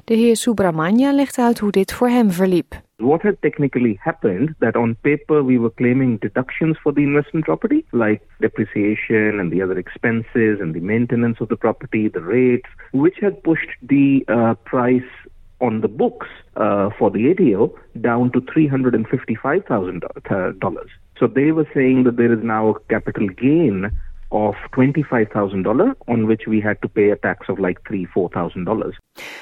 [0.03, 2.81] De heer Subramania legt uit hoe dit voor hem verliep.
[2.95, 7.83] What had technically happened that on paper we were claiming deductions for the investment property,
[7.89, 13.19] like depreciation and the other expenses and the maintenance of the property, the rates, which
[13.19, 15.27] had pushed the uh, price
[15.57, 21.08] on the books uh, for the ATO down to $355,000.
[21.19, 23.91] So they were saying that there is now a capital gain
[24.29, 28.97] of $25,000 on which we had to pay a tax of like $3,000, $4,000.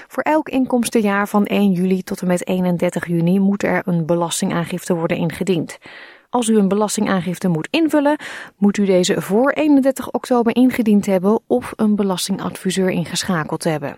[0.07, 4.95] Voor elk inkomstenjaar van 1 juli tot en met 31 juni moet er een belastingaangifte
[4.95, 5.79] worden ingediend.
[6.29, 8.17] Als u een belastingaangifte moet invullen,
[8.57, 13.97] moet u deze voor 31 oktober ingediend hebben of een belastingadviseur ingeschakeld hebben.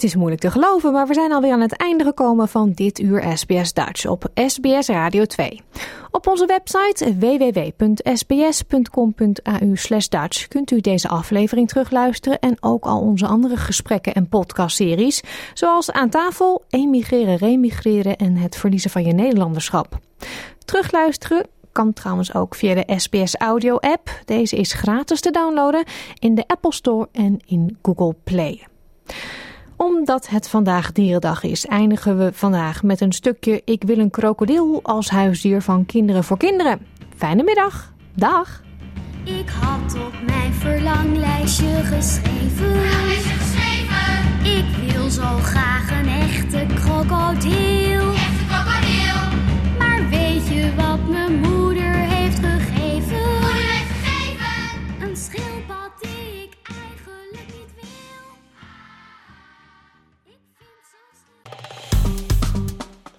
[0.00, 2.98] Het is moeilijk te geloven, maar we zijn alweer aan het einde gekomen van dit
[2.98, 5.62] uur SBS Dutch op SBS Radio 2.
[6.10, 8.14] Op onze website www.sbs.com.au
[10.08, 15.22] Dutch kunt u deze aflevering terugluisteren en ook al onze andere gesprekken en podcastseries,
[15.54, 19.98] zoals Aan tafel, Emigreren, Remigreren en Het verliezen van je Nederlanderschap.
[20.64, 24.22] Terugluisteren kan trouwens ook via de SBS Audio app.
[24.24, 25.84] Deze is gratis te downloaden
[26.18, 28.68] in de Apple Store en in Google Play
[29.82, 34.80] omdat het vandaag dierendag is, eindigen we vandaag met een stukje Ik wil een krokodil
[34.82, 36.86] als huisdier van Kinderen voor Kinderen.
[37.16, 37.92] Fijne middag.
[38.14, 38.62] Dag.
[39.24, 42.80] Ik had op mijn verlanglijstje geschreven.
[42.88, 44.56] geschreven.
[44.56, 47.50] Ik wil zo graag een echte krokodil.
[47.50, 48.19] Echte krokodil.